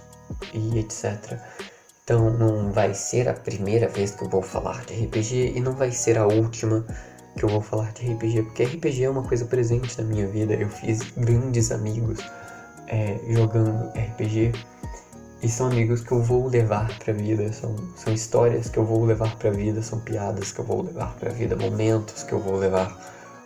e 0.54 0.80
etc. 0.80 1.40
Então 2.04 2.30
não 2.30 2.72
vai 2.72 2.94
ser 2.94 3.30
a 3.30 3.34
primeira 3.34 3.88
vez 3.88 4.12
que 4.12 4.24
eu 4.24 4.30
vou 4.30 4.42
falar 4.42 4.84
de 4.86 5.06
RPG 5.06 5.54
e 5.56 5.60
não 5.62 5.74
vai 5.74 5.92
ser 5.92 6.18
a 6.18 6.26
última 6.26 6.86
que 7.38 7.44
eu 7.44 7.50
vou 7.50 7.62
falar 7.62 7.92
de 7.94 8.12
RPG, 8.12 8.44
porque 8.44 8.64
RPG 8.64 9.04
é 9.06 9.10
uma 9.10 9.24
coisa 9.24 9.46
presente 9.46 10.00
na 10.00 10.08
minha 10.08 10.28
vida. 10.28 10.54
Eu 10.54 10.70
fiz 10.70 11.00
grandes 11.18 11.72
amigos 11.72 12.20
é, 12.88 13.20
jogando 13.30 13.90
RPG 13.90 14.52
e 15.42 15.50
são 15.50 15.68
amigos 15.68 16.02
que 16.02 16.12
eu 16.12 16.22
vou 16.22 16.48
levar 16.48 16.98
para 17.00 17.12
a 17.12 17.16
vida, 17.16 17.52
são, 17.52 17.76
são 17.98 18.14
histórias 18.14 18.70
que 18.70 18.78
eu 18.78 18.86
vou 18.86 19.04
levar 19.04 19.36
para 19.36 19.50
a 19.50 19.54
vida, 19.54 19.82
são 19.82 20.00
piadas 20.00 20.52
que 20.52 20.60
eu 20.60 20.66
vou 20.66 20.84
levar 20.84 21.14
para 21.16 21.32
a 21.32 21.34
vida, 21.34 21.56
momentos 21.56 22.24
que 22.24 22.32
eu 22.32 22.40
vou 22.40 22.56
levar 22.56 22.96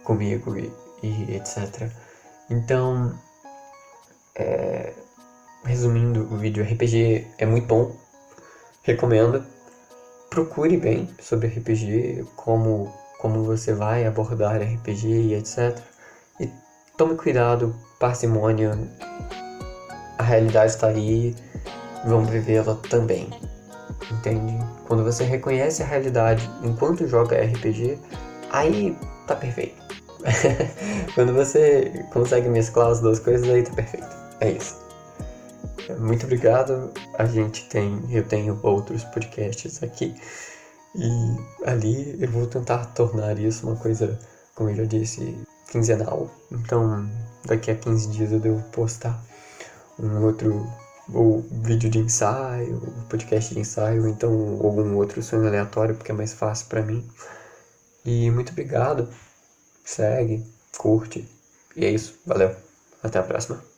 comigo 0.04 0.56
e, 0.58 0.72
e 1.02 1.36
etc. 1.36 1.90
Então, 2.50 3.18
é, 4.36 4.94
resumindo 5.68 6.22
o 6.32 6.38
vídeo, 6.38 6.64
RPG 6.64 7.28
é 7.38 7.46
muito 7.46 7.68
bom, 7.68 7.96
recomendo. 8.84 9.44
Procure 10.30 10.78
bem 10.78 11.10
sobre 11.20 11.48
RPG, 11.48 12.26
como, 12.36 12.94
como 13.20 13.44
você 13.44 13.74
vai 13.74 14.06
abordar 14.06 14.62
RPG 14.62 15.08
e 15.08 15.34
etc. 15.36 15.78
E 16.40 16.50
tome 16.98 17.16
cuidado, 17.16 17.76
parcimônia, 18.00 18.78
a 20.18 20.24
realidade 20.24 20.72
está 20.72 20.88
aí, 20.88 21.36
vamos 22.06 22.30
vivê-la 22.30 22.76
também. 22.90 23.30
Entende? 24.12 24.58
Quando 24.88 25.04
você 25.04 25.24
reconhece 25.24 25.84
a 25.84 25.86
realidade 25.86 26.50
enquanto 26.64 27.08
joga 27.08 27.42
RPG, 27.42 28.00
aí 28.52 28.98
tá 29.28 29.36
perfeito. 29.36 29.86
Quando 31.14 31.34
você 31.34 32.06
consegue 32.12 32.48
mesclar 32.50 32.92
as 32.92 33.02
duas 33.02 33.20
coisas, 33.20 33.50
aí 33.50 33.64
tá 33.64 33.74
perfeito. 33.74 34.08
É 34.40 34.52
isso. 34.52 34.87
Muito 35.96 36.26
obrigado. 36.26 36.92
A 37.18 37.26
gente 37.26 37.68
tem, 37.70 38.04
eu 38.10 38.24
tenho 38.28 38.60
outros 38.64 39.04
podcasts 39.06 39.82
aqui 39.82 40.16
e 40.96 41.10
ali 41.66 42.22
eu 42.22 42.30
vou 42.30 42.48
tentar 42.48 42.86
tornar 42.88 43.38
isso 43.40 43.68
uma 43.68 43.76
coisa, 43.76 44.20
como 44.56 44.70
eu 44.70 44.76
já 44.76 44.84
disse, 44.86 45.38
quinzenal. 45.72 46.30
Então, 46.52 47.10
daqui 47.46 47.72
a 47.72 47.76
15 47.76 48.10
dias 48.10 48.32
eu 48.32 48.40
devo 48.40 48.62
postar 48.72 49.22
um 50.00 50.24
outro 50.24 50.68
ou 51.14 51.42
vídeo 51.64 51.90
de 51.90 52.00
ensaio, 52.00 52.82
podcast 53.10 53.54
de 53.54 53.62
ensaio, 53.62 54.08
então 54.08 54.32
algum 54.62 54.96
outro 54.96 55.24
sonho 55.24 55.48
aleatório, 55.48 55.96
porque 55.96 56.12
é 56.12 56.16
mais 56.16 56.34
fácil 56.34 56.68
para 56.68 56.82
mim. 56.82 57.08
E 58.06 58.30
muito 58.32 58.52
obrigado. 58.52 59.10
Segue, 59.86 60.46
curte. 60.78 61.28
E 61.76 61.86
é 61.86 61.92
isso. 61.92 62.20
Valeu. 62.26 62.56
Até 63.04 63.20
a 63.20 63.24
próxima. 63.24 63.77